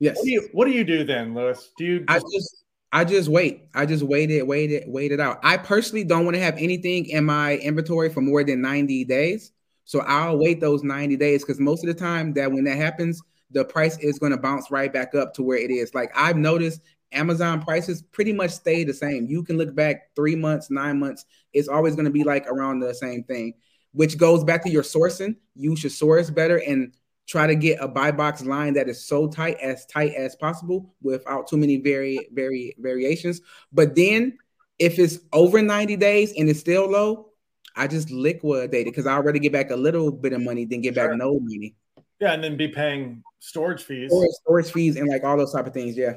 [0.00, 0.16] Yes.
[0.16, 1.70] What do you what do you do then, Louis?
[1.78, 3.68] Do you I just I just wait.
[3.74, 5.38] I just wait it, wait it, wait it out.
[5.44, 9.52] I personally don't want to have anything in my inventory for more than 90 days.
[9.84, 13.22] So I'll wait those 90 days because most of the time that when that happens,
[13.50, 15.94] the price is going to bounce right back up to where it is.
[15.94, 16.80] Like I've noticed
[17.12, 19.26] Amazon prices pretty much stay the same.
[19.26, 22.80] You can look back three months, nine months, it's always going to be like around
[22.80, 23.54] the same thing
[23.94, 25.36] which goes back to your sourcing.
[25.54, 26.92] You should source better and
[27.26, 30.94] try to get a buy box line that is so tight as tight as possible
[31.00, 33.40] without too many very very variations.
[33.72, 34.36] But then
[34.78, 37.30] if it's over 90 days and it's still low,
[37.76, 40.80] I just liquidate it because I already get back a little bit of money, then
[40.80, 41.08] get sure.
[41.08, 41.74] back no money.
[42.20, 44.10] Yeah, and then be paying storage fees.
[44.10, 45.96] Storage, storage fees and like all those type of things.
[45.96, 46.14] Yeah.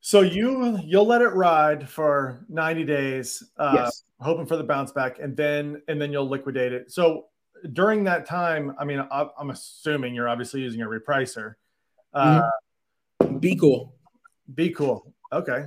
[0.00, 4.04] So you you'll let it ride for 90 days, uh, yes.
[4.20, 6.92] hoping for the bounce back, and then and then you'll liquidate it.
[6.92, 7.26] So
[7.72, 11.54] during that time, I mean, I, am assuming you're obviously using a repricer.
[12.14, 12.42] Uh,
[13.22, 13.38] mm-hmm.
[13.38, 13.92] BQool.
[14.54, 15.12] Be cool.
[15.32, 15.66] Okay,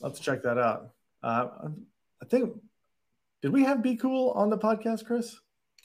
[0.00, 0.90] let's check that out.
[1.22, 1.48] Uh,
[2.20, 2.56] I think
[3.46, 5.38] did we have BQool on the podcast, Chris?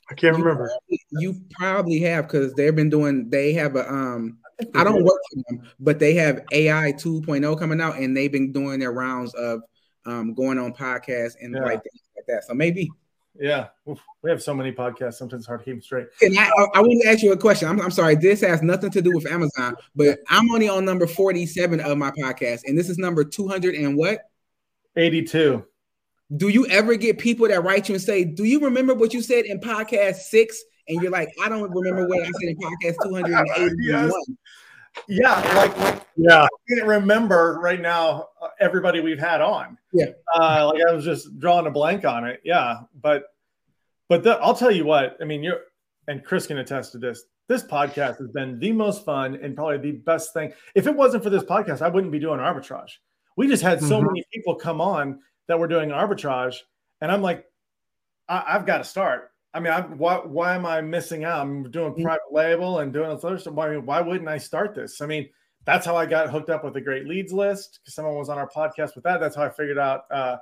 [0.09, 0.67] I can't you remember.
[0.67, 3.29] Probably, you probably have because they've been doing.
[3.29, 4.39] They have a um
[4.73, 8.51] I don't work for them, but they have AI 2.0 coming out, and they've been
[8.51, 9.61] doing their rounds of
[10.07, 11.61] um, going on podcasts and yeah.
[11.61, 11.83] like,
[12.15, 12.45] like that.
[12.47, 12.89] So maybe.
[13.39, 15.13] Yeah, we have so many podcasts.
[15.13, 16.07] Sometimes it's hard to keep them straight.
[16.23, 17.69] And I, I, I want to ask you a question.
[17.69, 18.15] I'm, I'm sorry.
[18.15, 22.09] This has nothing to do with Amazon, but I'm only on number 47 of my
[22.09, 24.21] podcast, and this is number 200 and what?
[24.95, 25.63] 82.
[26.35, 29.21] Do you ever get people that write you and say, "Do you remember what you
[29.21, 30.63] said in podcast six?
[30.87, 33.77] and you're like, I don't remember what I said in podcast 281.
[33.81, 34.13] yes.
[35.07, 39.77] Yeah, like yeah, I can't remember right now uh, everybody we've had on.
[39.93, 42.41] Yeah, uh, like I was just drawing a blank on it.
[42.43, 43.23] Yeah, but
[44.09, 45.15] but the, I'll tell you what.
[45.21, 45.61] I mean, you're
[46.09, 47.23] and Chris can attest to this.
[47.47, 50.51] This podcast has been the most fun and probably the best thing.
[50.75, 52.91] If it wasn't for this podcast, I wouldn't be doing arbitrage.
[53.37, 54.07] We just had so mm-hmm.
[54.07, 55.19] many people come on
[55.51, 56.55] that were doing arbitrage,
[57.01, 57.45] and I'm like,
[58.29, 59.31] I, I've got to start.
[59.53, 61.41] I mean, I, why, why am I missing out?
[61.41, 62.03] I'm doing mm.
[62.03, 63.57] private label and doing this other stuff.
[63.57, 65.01] I mean, why wouldn't I start this?
[65.01, 65.29] I mean,
[65.65, 68.37] that's how I got hooked up with the great leads list because someone was on
[68.37, 69.19] our podcast with that.
[69.19, 70.37] That's how I figured out uh,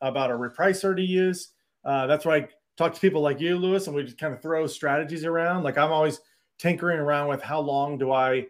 [0.00, 1.48] about a repricer to use.
[1.84, 4.40] Uh, that's why I talk to people like you, Louis, and we just kind of
[4.40, 5.64] throw strategies around.
[5.64, 6.20] Like I'm always
[6.58, 8.46] tinkering around with how long do I,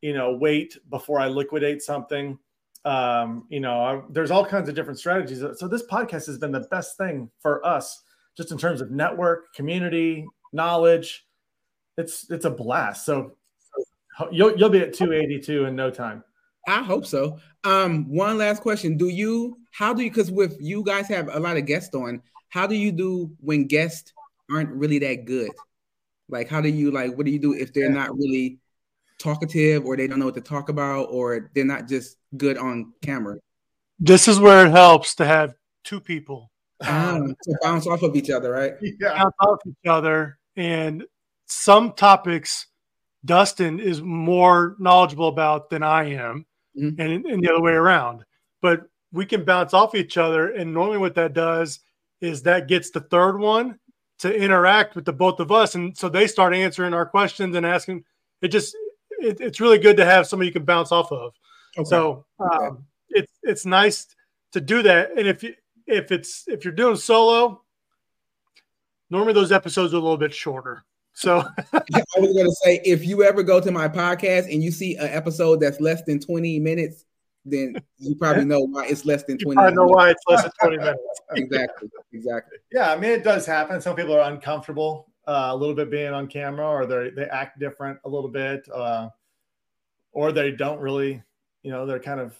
[0.00, 2.38] you know, wait before I liquidate something.
[2.84, 5.44] Um, you know, I, there's all kinds of different strategies.
[5.56, 8.02] So this podcast has been the best thing for us
[8.36, 11.26] just in terms of network, community, knowledge.
[11.96, 13.04] It's it's a blast.
[13.04, 13.36] So
[14.30, 16.24] you'll you'll be at 282 in no time.
[16.68, 17.38] I hope so.
[17.64, 18.96] Um, one last question.
[18.96, 22.22] Do you how do you because with you guys have a lot of guests on,
[22.48, 24.12] how do you do when guests
[24.50, 25.50] aren't really that good?
[26.28, 28.58] Like how do you like what do you do if they're not really
[29.18, 32.92] talkative or they don't know what to talk about or they're not just good on
[33.02, 33.38] camera?
[33.98, 36.50] This is where it helps to have two people
[36.86, 38.74] um, to bounce off of each other, right?
[38.80, 39.18] Yeah.
[39.18, 40.38] Bounce off each other.
[40.56, 41.04] And
[41.46, 42.66] some topics
[43.24, 46.46] Dustin is more knowledgeable about than I am,
[46.78, 47.00] mm-hmm.
[47.00, 48.24] and, and the other way around.
[48.62, 50.52] But we can bounce off each other.
[50.52, 51.80] And normally, what that does
[52.20, 53.78] is that gets the third one
[54.20, 55.74] to interact with the both of us.
[55.74, 58.04] And so they start answering our questions and asking.
[58.42, 58.74] It just,
[59.18, 61.34] it, it's really good to have somebody you can bounce off of.
[61.78, 61.88] Okay.
[61.88, 62.76] So um, okay.
[63.10, 64.06] it's, it's nice
[64.52, 65.10] to do that.
[65.16, 65.54] And if you,
[65.86, 67.62] if it's if you're doing solo,
[69.10, 70.84] normally those episodes are a little bit shorter.
[71.12, 71.38] So
[71.72, 71.80] I
[72.16, 75.60] was gonna say if you ever go to my podcast and you see an episode
[75.60, 77.04] that's less than 20 minutes,
[77.44, 80.52] then you probably know why it's less than 20 I know why it's less than
[80.60, 81.00] 20 minutes.
[81.34, 81.88] exactly.
[82.12, 82.58] Exactly.
[82.72, 83.80] Yeah, I mean it does happen.
[83.80, 87.58] Some people are uncomfortable uh, a little bit being on camera or they they act
[87.58, 88.68] different a little bit.
[88.72, 89.08] Uh,
[90.12, 91.22] or they don't really,
[91.62, 92.38] you know, they're kind of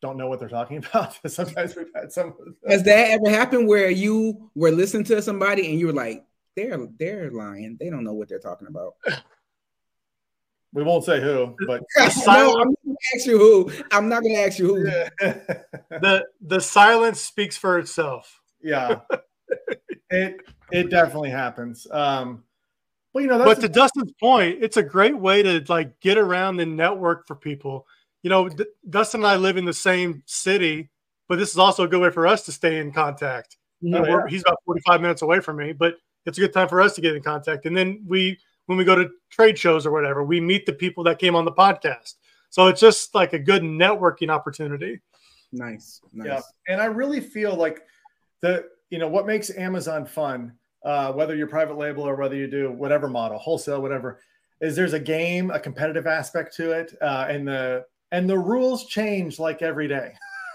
[0.00, 1.18] don't know what they're talking about.
[1.30, 2.34] Sometimes we've had some.
[2.68, 6.24] Has that ever happened where you were listening to somebody and you were like,
[6.56, 7.76] "They're they're lying.
[7.80, 8.94] They don't know what they're talking about."
[10.74, 13.70] We won't say who, but no, I'm not gonna ask you who.
[13.90, 14.84] I'm not gonna ask you who.
[15.90, 18.40] the the silence speaks for itself.
[18.62, 19.00] Yeah,
[20.08, 21.86] it it definitely happens.
[21.90, 22.44] Um,
[23.12, 26.56] well, you know, but to Dustin's point, it's a great way to like get around
[26.56, 27.86] the network for people
[28.22, 30.90] you know, D- Dustin and I live in the same city,
[31.28, 33.56] but this is also a good way for us to stay in contact.
[33.84, 34.20] Oh, yeah.
[34.28, 37.00] He's about 45 minutes away from me, but it's a good time for us to
[37.00, 37.66] get in contact.
[37.66, 41.02] And then we, when we go to trade shows or whatever, we meet the people
[41.04, 42.14] that came on the podcast.
[42.50, 45.00] So it's just like a good networking opportunity.
[45.52, 46.00] Nice.
[46.12, 46.26] nice.
[46.26, 46.40] Yeah.
[46.68, 47.82] And I really feel like
[48.40, 50.52] the, you know, what makes Amazon fun,
[50.84, 54.20] uh, whether you're private label or whether you do whatever model, wholesale, whatever,
[54.60, 56.94] is there's a game, a competitive aspect to it.
[57.00, 60.12] Uh, and the, and the rules change like every day.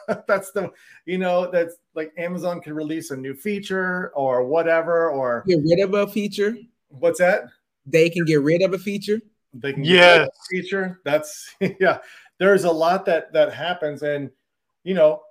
[0.27, 0.71] that's the
[1.05, 5.79] you know that's like Amazon can release a new feature or whatever or get rid
[5.81, 6.55] of a feature.
[6.87, 7.43] What's that?
[7.85, 9.19] They can get rid of a feature.
[9.53, 11.01] They can yeah feature.
[11.03, 11.99] That's yeah.
[12.37, 14.29] There's a lot that that happens, and
[14.83, 15.23] you know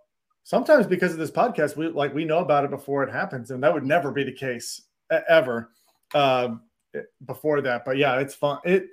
[0.43, 3.63] sometimes because of this podcast, we like we know about it before it happens, and
[3.63, 4.83] that would never be the case
[5.29, 5.71] ever
[6.15, 6.63] um,
[7.25, 7.85] before that.
[7.85, 8.59] But yeah, it's fun.
[8.65, 8.89] It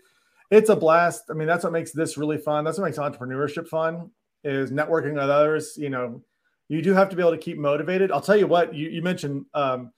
[0.54, 1.24] it's a blast.
[1.30, 2.64] I mean, that's what makes this really fun.
[2.64, 4.12] That's what makes entrepreneurship fun
[4.44, 5.76] is networking with others.
[5.78, 6.22] You know,
[6.68, 8.12] you do have to be able to keep motivated.
[8.12, 9.92] I'll tell you what, you, you mentioned um,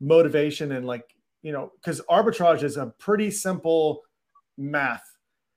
[0.00, 4.02] motivation and like, you know, because arbitrage is a pretty simple
[4.58, 5.04] math.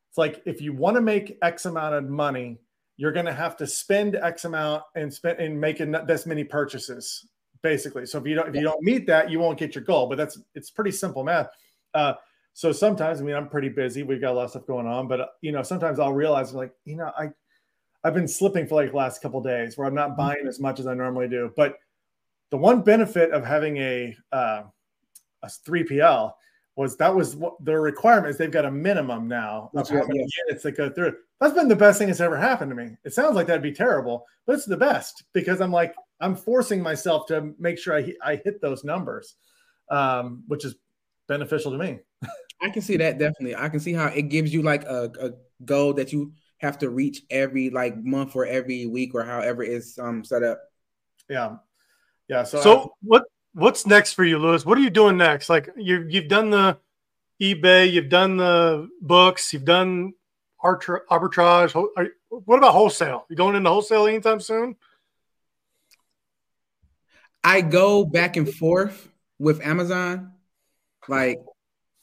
[0.09, 2.59] It's like if you want to make X amount of money,
[2.97, 7.27] you're going to have to spend X amount and spend and make this many purchases,
[7.61, 8.05] basically.
[8.05, 10.07] So if you don't if you don't meet that, you won't get your goal.
[10.07, 11.49] But that's it's pretty simple math.
[11.93, 12.13] Uh,
[12.57, 14.01] so sometimes, I mean, I'm pretty busy.
[14.01, 16.73] We've got a lot of stuff going on, but you know, sometimes I'll realize like,
[16.85, 17.29] you know, I
[18.03, 20.17] I've been slipping for like the last couple days where I'm not mm-hmm.
[20.17, 21.53] buying as much as I normally do.
[21.55, 21.75] But
[22.49, 24.63] the one benefit of having a uh,
[25.43, 26.31] a 3PL
[26.75, 30.25] was that was what their requirement is they've got a minimum now of how many
[30.47, 31.15] units that go through.
[31.39, 32.97] That's been the best thing that's ever happened to me.
[33.05, 36.81] It sounds like that'd be terrible, but it's the best because I'm like I'm forcing
[36.81, 39.35] myself to make sure I I hit those numbers,
[39.91, 40.73] um, which is
[41.27, 41.99] beneficial to me.
[42.61, 43.55] I can see that definitely.
[43.55, 45.31] I can see how it gives you like a, a
[45.63, 49.99] goal that you have to reach every like month or every week or however it's
[49.99, 50.59] um set up.
[51.29, 51.57] Yeah.
[52.27, 52.43] Yeah.
[52.43, 54.65] So, so I, what what's next for you, Louis?
[54.65, 55.49] What are you doing next?
[55.49, 56.77] Like you you've done the
[57.41, 60.13] eBay, you've done the books, you've done
[60.63, 61.73] arbitrage.
[62.29, 63.25] What about wholesale?
[63.29, 64.75] You going into wholesale anytime soon?
[67.43, 69.09] I go back and forth
[69.39, 70.33] with Amazon.
[71.07, 71.39] Like,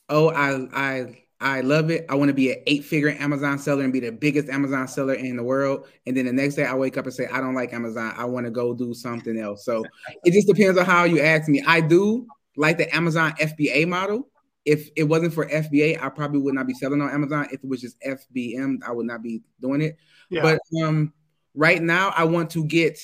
[0.08, 2.06] oh, I I I love it.
[2.08, 5.14] I want to be an eight figure Amazon seller and be the biggest Amazon seller
[5.14, 5.86] in the world.
[6.06, 8.14] And then the next day I wake up and say, I don't like Amazon.
[8.16, 9.64] I want to go do something else.
[9.64, 9.84] So
[10.24, 11.62] it just depends on how you ask me.
[11.66, 14.30] I do like the Amazon FBA model.
[14.64, 17.48] If it wasn't for FBA, I probably would not be selling on Amazon.
[17.52, 19.98] If it was just FBM, I would not be doing it.
[20.30, 20.40] Yeah.
[20.40, 21.12] But um,
[21.54, 22.98] right now, I want to get,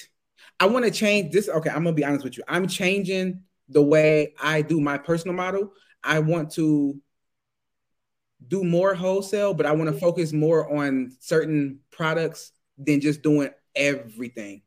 [0.59, 1.51] I want to change this.
[1.51, 2.45] Okay, I'm gonna be honest with you.
[2.49, 5.73] I'm changing the way I do my personal model.
[6.03, 7.01] I want to
[8.47, 10.01] do more wholesale, but I want to mm-hmm.
[10.01, 14.63] focus more on certain products than just doing everything.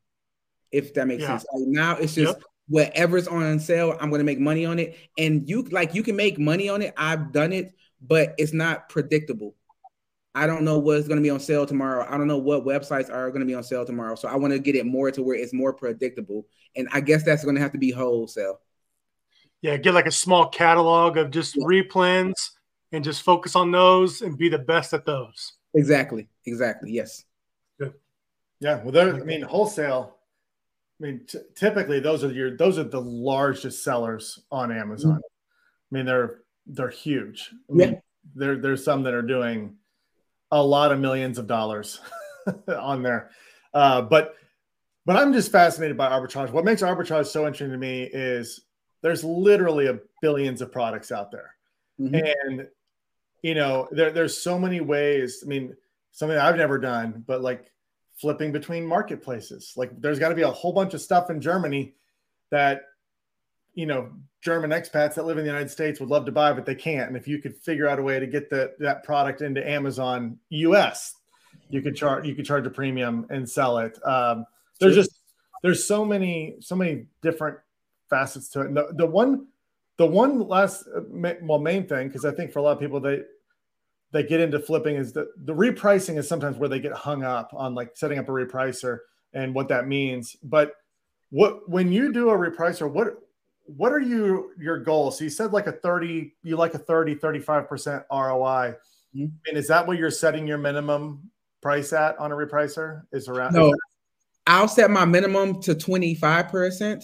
[0.72, 1.38] If that makes yeah.
[1.38, 1.46] sense.
[1.54, 2.44] Like now it's just yep.
[2.68, 4.98] whatever's on sale, I'm gonna make money on it.
[5.18, 6.94] And you like you can make money on it.
[6.98, 9.56] I've done it, but it's not predictable.
[10.36, 12.08] I don't know what's going to be on sale tomorrow.
[12.10, 14.16] I don't know what websites are going to be on sale tomorrow.
[14.16, 16.48] So I want to get it more to where it's more predictable.
[16.76, 18.60] And I guess that's going to have to be wholesale.
[19.64, 21.64] Yeah, get like a small catalog of just yeah.
[21.64, 22.34] replens
[22.92, 25.54] and just focus on those and be the best at those.
[25.74, 26.28] Exactly.
[26.46, 26.92] Exactly.
[26.92, 27.24] Yes.
[27.80, 27.94] Good.
[28.60, 28.84] Yeah.
[28.84, 29.16] Well, there.
[29.16, 30.18] I mean, wholesale.
[31.00, 35.14] I mean, t- typically those are your those are the largest sellers on Amazon.
[35.14, 35.96] Mm-hmm.
[35.96, 37.50] I mean, they're they're huge.
[37.70, 38.00] I mean, yeah.
[38.36, 39.78] There, there's some that are doing
[40.52, 42.02] a lot of millions of dollars
[42.68, 43.32] on there,
[43.74, 44.36] uh, but
[45.06, 46.52] but I'm just fascinated by arbitrage.
[46.52, 48.62] What makes arbitrage so interesting to me is
[49.04, 51.56] there's literally a billions of products out there,
[52.00, 52.16] mm-hmm.
[52.16, 52.68] and
[53.44, 55.44] you know, there, there's so many ways.
[55.46, 55.76] I mean,
[56.14, 57.72] something I've never done, but like
[58.16, 59.74] flipping between marketplaces.
[59.76, 61.94] Like there's got to be a whole bunch of stuff in Germany
[62.50, 62.84] that,
[63.74, 64.10] you know,
[64.42, 67.08] German expats that live in the United States would love to buy, but they can't.
[67.08, 70.38] And if you could figure out a way to get the, that product into Amazon
[70.50, 71.16] US,
[71.70, 73.98] you could charge you could charge a premium and sell it.
[74.06, 74.46] Um,
[74.80, 75.12] there's just
[75.64, 77.58] there's so many so many different
[78.14, 78.74] facets to it.
[78.76, 79.48] the, the one
[79.98, 81.02] the one last uh,
[81.42, 83.22] well main thing because I think for a lot of people they
[84.12, 87.52] they get into flipping is that the repricing is sometimes where they get hung up
[87.54, 89.00] on like setting up a repricer
[89.34, 90.38] and what that means.
[90.44, 90.74] But
[91.32, 93.18] what when you do a repricer, what
[93.66, 95.18] what are you your goals?
[95.18, 98.76] So you said like a 30, you like a 30, 35% ROI.
[99.16, 99.26] Mm-hmm.
[99.48, 103.04] And is that what you're setting your minimum price at on a repricer?
[103.12, 103.74] Is around no,
[104.46, 107.04] I'll set my minimum to 25%.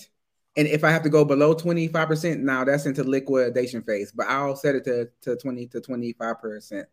[0.56, 4.56] And if I have to go below 25%, now that's into liquidation phase, but I'll
[4.56, 6.86] set it to, to 20 to 25%.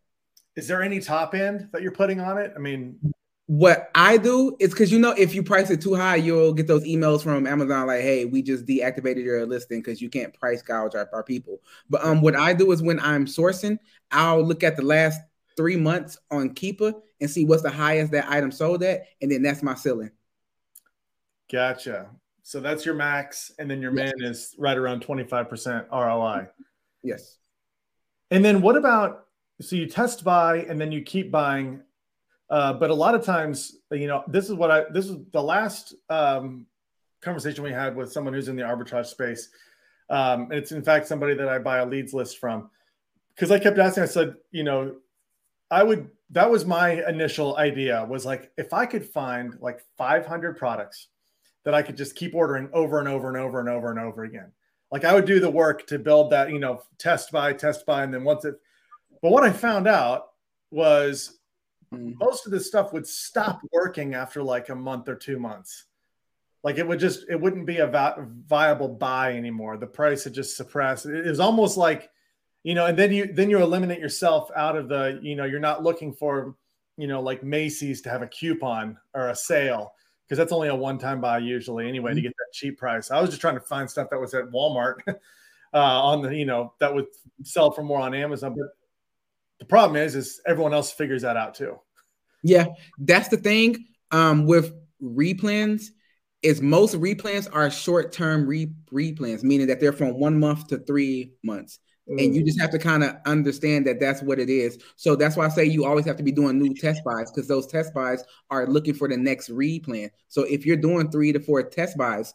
[0.57, 2.53] Is there any top end that you're putting on it?
[2.57, 2.99] I mean,
[3.47, 6.67] What I do is because you know if you price it too high, you'll get
[6.67, 10.63] those emails from Amazon like, "Hey, we just deactivated your listing because you can't price
[10.63, 13.79] gouge our, our people." But um, what I do is when I'm sourcing,
[14.11, 15.21] I'll look at the last
[15.57, 19.43] three months on Keepa and see what's the highest that item sold at, and then
[19.43, 20.11] that's my ceiling.
[21.51, 22.11] Gotcha.
[22.47, 24.13] So that's your max, and then your yes.
[24.15, 26.47] man is right around twenty five percent ROI.
[27.03, 27.39] Yes.
[28.31, 29.27] And then what about
[29.61, 31.83] so you test buy and then you keep buying
[32.49, 35.43] uh, but a lot of times, you know, this is what I this is the
[35.43, 36.67] last um,
[37.21, 39.49] conversation we had with someone who's in the arbitrage space.
[40.09, 42.71] Um, it's in fact somebody that I buy a leads list from
[43.35, 44.05] because I kept asking.
[44.05, 44.95] I said, you know,
[45.69, 46.11] I would.
[46.31, 48.05] That was my initial idea.
[48.05, 51.09] Was like if I could find like 500 products
[51.67, 54.23] that I could just keep ordering over and over and over and over and over
[54.23, 54.53] again.
[54.93, 58.05] Like I would do the work to build that, you know, test buy, test buy,
[58.05, 58.55] and then once it.
[59.21, 60.29] But what I found out
[60.71, 61.41] was
[61.93, 62.13] mm-hmm.
[62.19, 65.87] most of this stuff would stop working after like a month or two months.
[66.63, 68.15] Like it would just, it wouldn't be a
[68.47, 69.77] viable buy anymore.
[69.77, 71.07] The price had just suppressed.
[71.07, 72.11] It was almost like,
[72.63, 75.59] you know, and then you then you eliminate yourself out of the, you know, you're
[75.59, 76.55] not looking for,
[76.97, 79.95] you know, like Macy's to have a coupon or a sale
[80.27, 82.17] because that's only a one-time buy usually anyway mm-hmm.
[82.17, 83.11] to get that cheap price.
[83.11, 85.15] I was just trying to find stuff that was at Walmart uh,
[85.73, 87.07] on the, you know, that would
[87.45, 88.55] sell for more on Amazon.
[88.57, 88.69] But
[89.61, 91.79] the problem is, is everyone else figures that out too.
[92.43, 92.67] Yeah,
[92.99, 94.73] that's the thing um, with
[95.03, 95.87] replens.
[96.43, 101.33] Is most replens are short-term re- replans, meaning that they're from one month to three
[101.43, 101.81] months.
[102.09, 102.25] Mm.
[102.25, 104.79] And you just have to kind of understand that that's what it is.
[104.97, 107.49] So that's why I say you always have to be doing new test buys because
[107.49, 110.11] those test buys are looking for the next replen.
[110.29, 112.35] So if you're doing three to four test buys,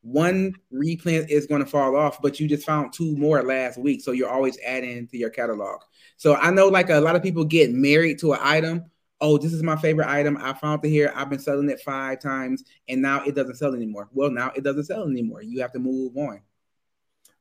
[0.00, 4.02] one replen is going to fall off, but you just found two more last week.
[4.02, 5.80] So you're always adding to your catalog.
[6.16, 8.90] So I know like a lot of people get married to an item.
[9.20, 10.36] Oh, this is my favorite item.
[10.40, 11.12] I found it here.
[11.14, 14.08] I've been selling it five times and now it doesn't sell anymore.
[14.12, 15.42] Well, now it doesn't sell anymore.
[15.42, 16.40] You have to move on.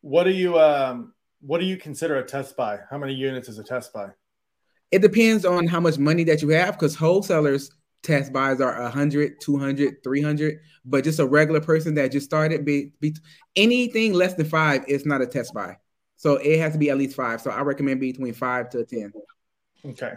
[0.02, 2.80] What are you um what do you consider a test buy?
[2.90, 4.10] How many units is a test buy?
[4.92, 7.72] It depends on how much money that you have because wholesalers
[8.04, 12.92] test buys are 100 200 300 but just a regular person that just started be,
[13.00, 13.16] be
[13.56, 15.78] anything less than five is not a test buy
[16.18, 19.14] so it has to be at least five so i recommend between five to 10
[19.86, 20.14] okay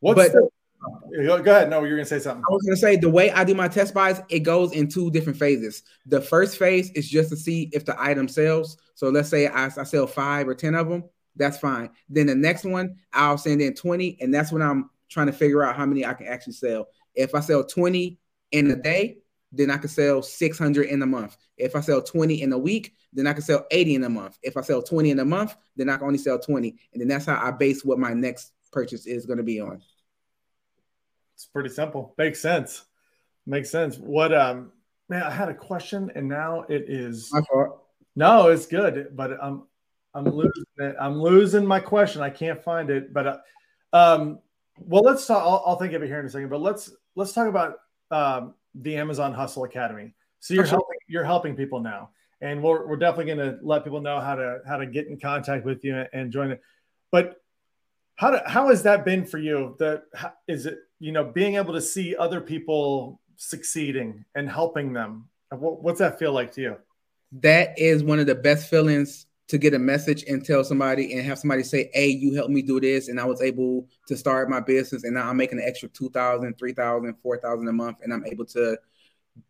[0.00, 0.48] what's but, the,
[0.82, 3.54] go ahead no you're gonna say something i was gonna say the way i do
[3.54, 7.36] my test buys it goes in two different phases the first phase is just to
[7.36, 10.88] see if the item sells so let's say i, I sell five or ten of
[10.88, 11.04] them
[11.36, 15.26] that's fine then the next one i'll send in 20 and that's when i'm trying
[15.26, 16.88] to figure out how many I can actually sell.
[17.14, 18.18] If I sell 20
[18.52, 19.18] in a day,
[19.52, 21.36] then I can sell 600 in a month.
[21.56, 24.38] If I sell 20 in a week, then I can sell 80 in a month.
[24.42, 26.74] If I sell 20 in a month, then I can only sell 20.
[26.92, 29.80] And then that's how I base what my next purchase is going to be on.
[31.36, 32.14] It's pretty simple.
[32.16, 32.86] Makes sense.
[33.46, 33.98] Makes sense.
[33.98, 34.72] What um
[35.08, 37.30] man, I had a question and now it is
[38.16, 39.64] No, it's good, but I'm
[40.14, 40.96] I'm losing it.
[40.98, 42.22] I'm losing my question.
[42.22, 43.38] I can't find it, but uh,
[43.92, 44.38] um
[44.78, 45.42] well, let's talk.
[45.42, 47.76] I'll, I'll, think of it here in a second, but let's let's talk about
[48.10, 50.14] um, the Amazon Hustle Academy.
[50.40, 50.78] So you're sure.
[50.78, 52.10] helping you're helping people now,
[52.40, 55.18] and we're, we're definitely going to let people know how to how to get in
[55.18, 56.60] contact with you and join it.
[57.10, 57.36] But
[58.16, 59.76] how do, how has that been for you?
[59.78, 60.04] That
[60.48, 65.28] is it you know being able to see other people succeeding and helping them.
[65.50, 66.76] What, what's that feel like to you?
[67.32, 71.24] That is one of the best feelings to get a message and tell somebody and
[71.24, 73.08] have somebody say, Hey, you helped me do this.
[73.08, 75.04] And I was able to start my business.
[75.04, 77.98] And now I'm making an extra 2000, 3000, 4000 a month.
[78.02, 78.78] And I'm able to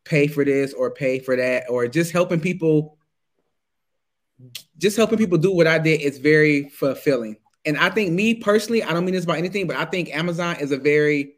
[0.04, 2.98] pay for this or pay for that or just helping people.
[4.76, 7.38] Just helping people do what I did is very fulfilling.
[7.66, 10.56] And I think me personally, I don't mean this about anything, but I think Amazon
[10.60, 11.34] is a very,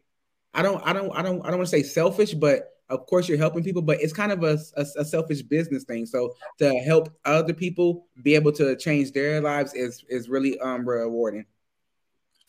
[0.53, 3.29] I don't, I don't, I don't, I don't want to say selfish, but of course
[3.29, 6.73] you're helping people but it's kind of a, a, a, selfish business thing so to
[6.79, 11.45] help other people be able to change their lives is is really um rewarding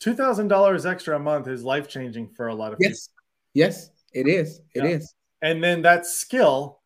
[0.01, 3.07] $2000 extra a month is life changing for a lot of yes.
[3.07, 3.23] people
[3.53, 4.89] yes it is It yeah.
[4.89, 5.13] is.
[5.41, 6.79] and then that skill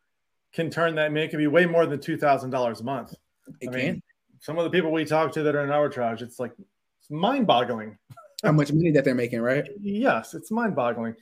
[0.53, 3.13] can turn that I mean, it can be way more than $2000 a month
[3.61, 4.03] it I can mean,
[4.41, 6.51] some of the people we talk to that are in arbitrage it's like
[7.05, 7.97] it's mind-boggling
[8.43, 11.15] how much money that they're making right yes it's mind-boggling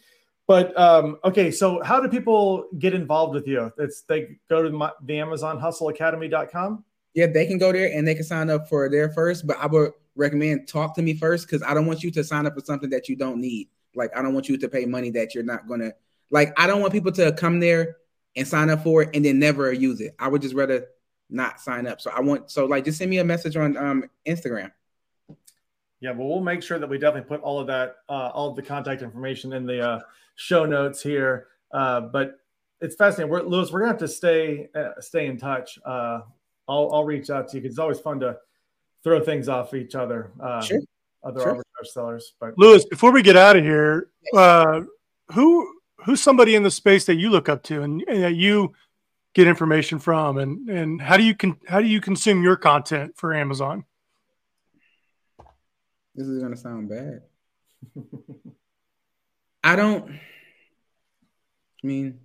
[0.48, 3.72] but um, okay, so how do people get involved with you?
[3.78, 6.84] It's they go to my, the Amazon Hustle Academy.com.
[7.14, 9.48] Yeah, they can go there and they can sign up for there first.
[9.48, 12.46] But I would recommend talk to me first because I don't want you to sign
[12.46, 13.70] up for something that you don't need.
[13.96, 15.94] Like I don't want you to pay money that you're not gonna
[16.30, 16.54] like.
[16.60, 17.98] I don't want people to come there
[18.36, 20.14] and sign up for it and then never use it.
[20.20, 20.88] I would just rather
[21.30, 22.02] not sign up.
[22.02, 24.72] So I want so like just send me a message on um Instagram.
[26.04, 28.58] Yeah, well, we'll make sure that we definitely put all of that, uh, all of
[28.58, 30.00] the contact information in the uh,
[30.36, 31.48] show notes here.
[31.72, 32.42] Uh, but
[32.82, 33.32] it's fascinating.
[33.32, 35.80] We're, Louis, we're gonna have to stay uh, stay in touch.
[35.86, 36.20] Uh,
[36.68, 38.38] I'll I'll reach out to you because it's always fun to
[39.02, 40.32] throw things off each other.
[40.42, 40.80] Uh, Sure.
[41.24, 41.56] Other Sure.
[41.56, 44.82] arbitrage sellers, but Louis, before we get out of here, uh,
[45.32, 45.74] who
[46.04, 48.74] who's somebody in the space that you look up to and, and that you
[49.34, 53.14] get information from, and and how do you con- how do you consume your content
[53.16, 53.86] for Amazon?
[56.16, 57.22] This is gonna sound bad.
[59.64, 60.10] I don't.
[60.10, 62.20] I mean,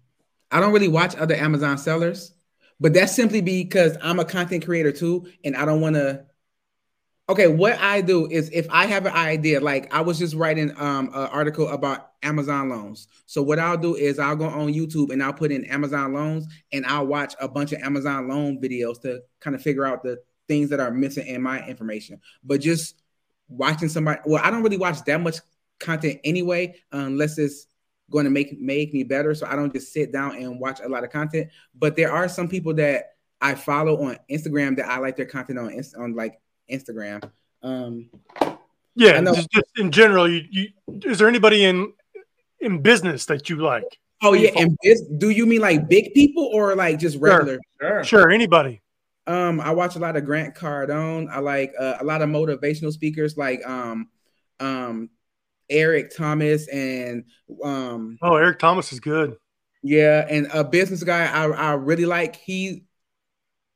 [0.51, 2.32] I don't really watch other Amazon sellers,
[2.80, 6.24] but that's simply because I'm a content creator too, and I don't want to.
[7.30, 10.70] Okay, what I do is if I have an idea, like I was just writing
[10.78, 13.07] um an article about Amazon loans.
[13.26, 16.47] So what I'll do is I'll go on YouTube and I'll put in Amazon loans
[16.72, 20.18] and I'll watch a bunch of Amazon loan videos to kind of figure out the
[20.49, 22.20] things that are missing in my information.
[22.43, 22.95] But just
[23.49, 25.36] watching somebody, well, I don't really watch that much
[25.78, 27.66] content anyway, unless it's
[28.11, 29.34] going to make make me better.
[29.34, 31.49] So I don't just sit down and watch a lot of content.
[31.74, 35.59] But there are some people that I follow on Instagram that I like their content
[35.59, 36.40] on on like
[36.70, 37.30] Instagram.
[37.62, 38.11] Um,
[38.94, 39.34] Yeah, I know.
[39.34, 40.68] just, just in general, you, you
[41.05, 41.92] is there anybody in
[42.61, 43.84] in business that you like?
[44.22, 47.59] oh yeah, and biz, do you mean like big people or like just regular?
[47.80, 48.05] sure.
[48.05, 48.80] Sure, anybody.
[49.28, 51.28] Um, I watch a lot of Grant Cardone.
[51.30, 54.08] I like uh, a lot of motivational speakers like um
[54.58, 55.10] um
[55.70, 57.24] Eric Thomas and
[57.62, 59.36] um Oh, Eric Thomas is good.
[59.82, 62.36] yeah, and a business guy I, I really like.
[62.36, 62.84] He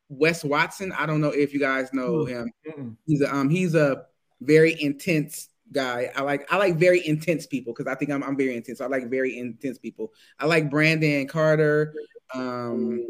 [0.09, 0.93] Wes Watson.
[0.93, 2.51] I don't know if you guys know him.
[2.67, 2.97] Mm-mm.
[3.07, 4.05] He's a um he's a
[4.41, 6.11] very intense guy.
[6.15, 8.81] I like I like very intense people because I think I'm I'm very intense.
[8.81, 10.13] I like very intense people.
[10.39, 11.95] I like Brandon Carter.
[12.35, 13.07] Um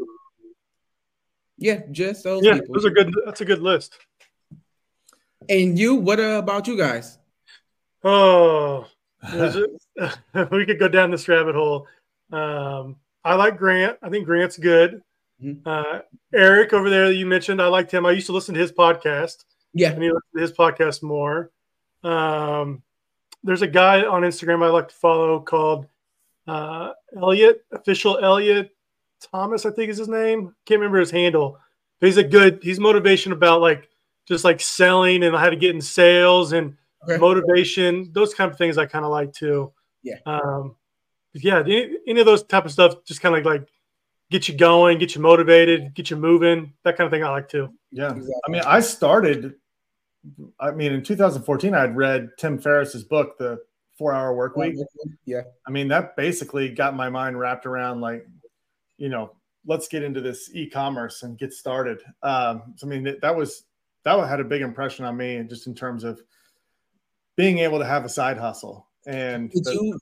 [1.57, 2.75] yeah, just those Yeah, people.
[2.75, 3.13] those are good.
[3.25, 3.97] That's a good list.
[5.49, 7.17] And you, what uh, about you guys?
[8.03, 8.87] Oh,
[9.33, 11.87] we could go down this rabbit hole.
[12.31, 13.97] Um, I like Grant.
[14.01, 15.01] I think Grant's good.
[15.41, 15.61] Mhm.
[15.65, 16.01] Uh,
[16.33, 18.05] Eric over there that you mentioned, I liked him.
[18.05, 19.43] I used to listen to his podcast.
[19.73, 21.51] Yeah, I need to listen to his podcast more.
[22.03, 22.83] Um,
[23.43, 25.87] there's a guy on Instagram I like to follow called
[26.47, 28.72] uh, Elliot, official Elliot
[29.31, 30.55] Thomas, I think is his name.
[30.65, 31.57] Can't remember his handle.
[31.99, 32.59] But he's a good.
[32.61, 33.89] He's motivation about like
[34.27, 37.17] just like selling and how to get in sales and Okay.
[37.17, 38.09] motivation.
[38.13, 39.73] Those kind of things I kind of like too.
[40.03, 40.19] Yeah.
[40.25, 40.77] Um,
[41.33, 41.59] yeah.
[41.59, 43.67] Any, any of those type of stuff just kind of like
[44.31, 46.71] get you going, get you motivated, get you moving.
[46.83, 47.73] That kind of thing I like too.
[47.91, 48.11] Yeah.
[48.11, 48.33] Exactly.
[48.47, 49.55] I mean, I started,
[50.61, 53.59] I mean, in 2014, I had read Tim Ferriss's book, The
[53.97, 54.75] Four Hour Work Week.
[55.25, 58.25] Yeah, I mean, that basically got my mind wrapped around like,
[59.03, 59.33] you know,
[59.65, 61.99] let's get into this e-commerce and get started.
[62.21, 63.65] Um, so I mean, that, that was
[64.05, 66.21] that had a big impression on me, just in terms of
[67.35, 68.87] being able to have a side hustle.
[69.05, 69.99] And did the- you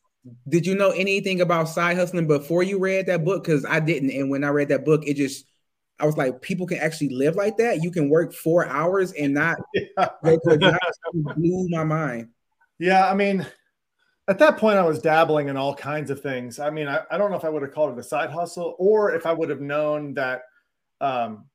[0.48, 3.44] did you know anything about side hustling before you read that book?
[3.44, 5.48] Because I didn't, and when I read that book, it just
[6.00, 7.82] I was like, people can actually live like that.
[7.82, 10.10] You can work four hours and not yeah.
[10.24, 10.78] go to a job.
[11.14, 12.30] It blew my mind.
[12.78, 13.48] Yeah, I mean,
[14.28, 16.60] at that point, I was dabbling in all kinds of things.
[16.60, 18.76] I mean, I, I don't know if I would have called it a side hustle
[18.80, 20.44] or if I would have known that
[21.02, 21.46] um,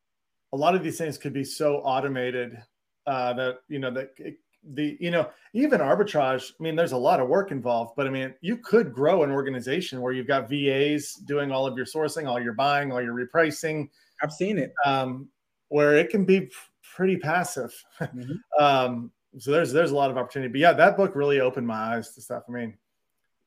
[0.52, 2.58] a lot of these things could be so automated
[3.06, 4.38] uh, that, you know, that it,
[4.74, 8.10] the, you know, even arbitrage, I mean, there's a lot of work involved, but I
[8.10, 12.26] mean, you could grow an organization where you've got VAs doing all of your sourcing,
[12.26, 13.88] all your buying, all your repricing,
[14.22, 14.72] I've seen it.
[14.84, 15.28] um,
[15.68, 16.50] where it can be
[16.94, 17.72] pretty passive.
[18.00, 18.38] Mhm.
[18.60, 20.50] um, so there's there's a lot of opportunity.
[20.50, 22.44] But yeah, that book really opened my eyes to stuff.
[22.48, 22.76] I mean,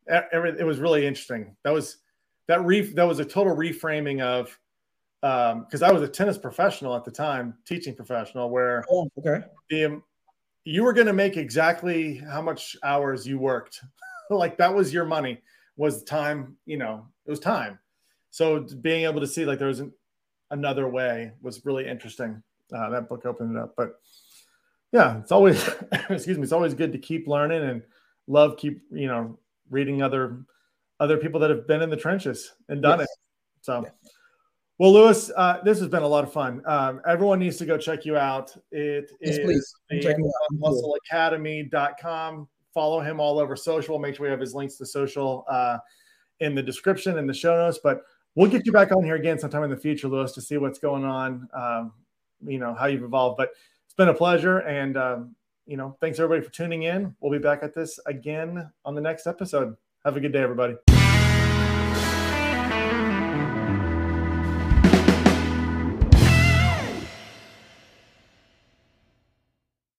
[0.08, 1.56] every, it was really interesting.
[1.64, 1.98] That was
[2.48, 4.58] that re that was a total reframing of
[5.22, 9.46] because I was a tennis professional at the time, teaching professional, where Oh, okay.
[9.70, 10.04] the um,
[10.66, 13.82] you were going to make exactly how much hours you worked.
[14.30, 15.42] like that was your money
[15.78, 16.58] was time.
[16.66, 17.80] You know, it was time.
[18.32, 19.92] So being able to see like there was an,
[20.52, 22.42] another way was really interesting.
[22.74, 24.00] Uh, that book opened it up, but
[24.92, 25.68] yeah, it's always
[26.10, 27.84] excuse me, it's always good to keep learning and
[28.28, 29.38] love keep you know
[29.70, 30.44] reading other
[31.00, 33.08] other people that have been in the trenches and done Yes.
[33.08, 33.18] it.
[33.62, 33.82] So.
[33.84, 33.94] Yes.
[34.80, 36.62] Well, Louis, uh, this has been a lot of fun.
[36.66, 38.56] Um, everyone needs to go check you out.
[38.72, 39.40] It Yes, is
[39.90, 40.02] please.
[40.02, 40.72] Check me out.
[41.12, 42.48] hustleacademy.com.
[42.74, 44.00] Follow him all over social.
[44.00, 45.80] Make sure we have his links to social uh,
[46.40, 47.80] in the description and the show notes.
[47.84, 48.04] But
[48.36, 50.80] we'll get you back on here again sometime in the future, Louis, to see what's
[50.80, 51.50] going on.
[51.54, 51.92] Um,
[52.46, 53.36] you know how you've evolved.
[53.38, 53.50] But
[54.00, 55.36] been a pleasure, and um,
[55.66, 57.14] you know, thanks everybody for tuning in.
[57.20, 59.76] We'll be back at this again on the next episode.
[60.06, 60.89] Have a good day, everybody.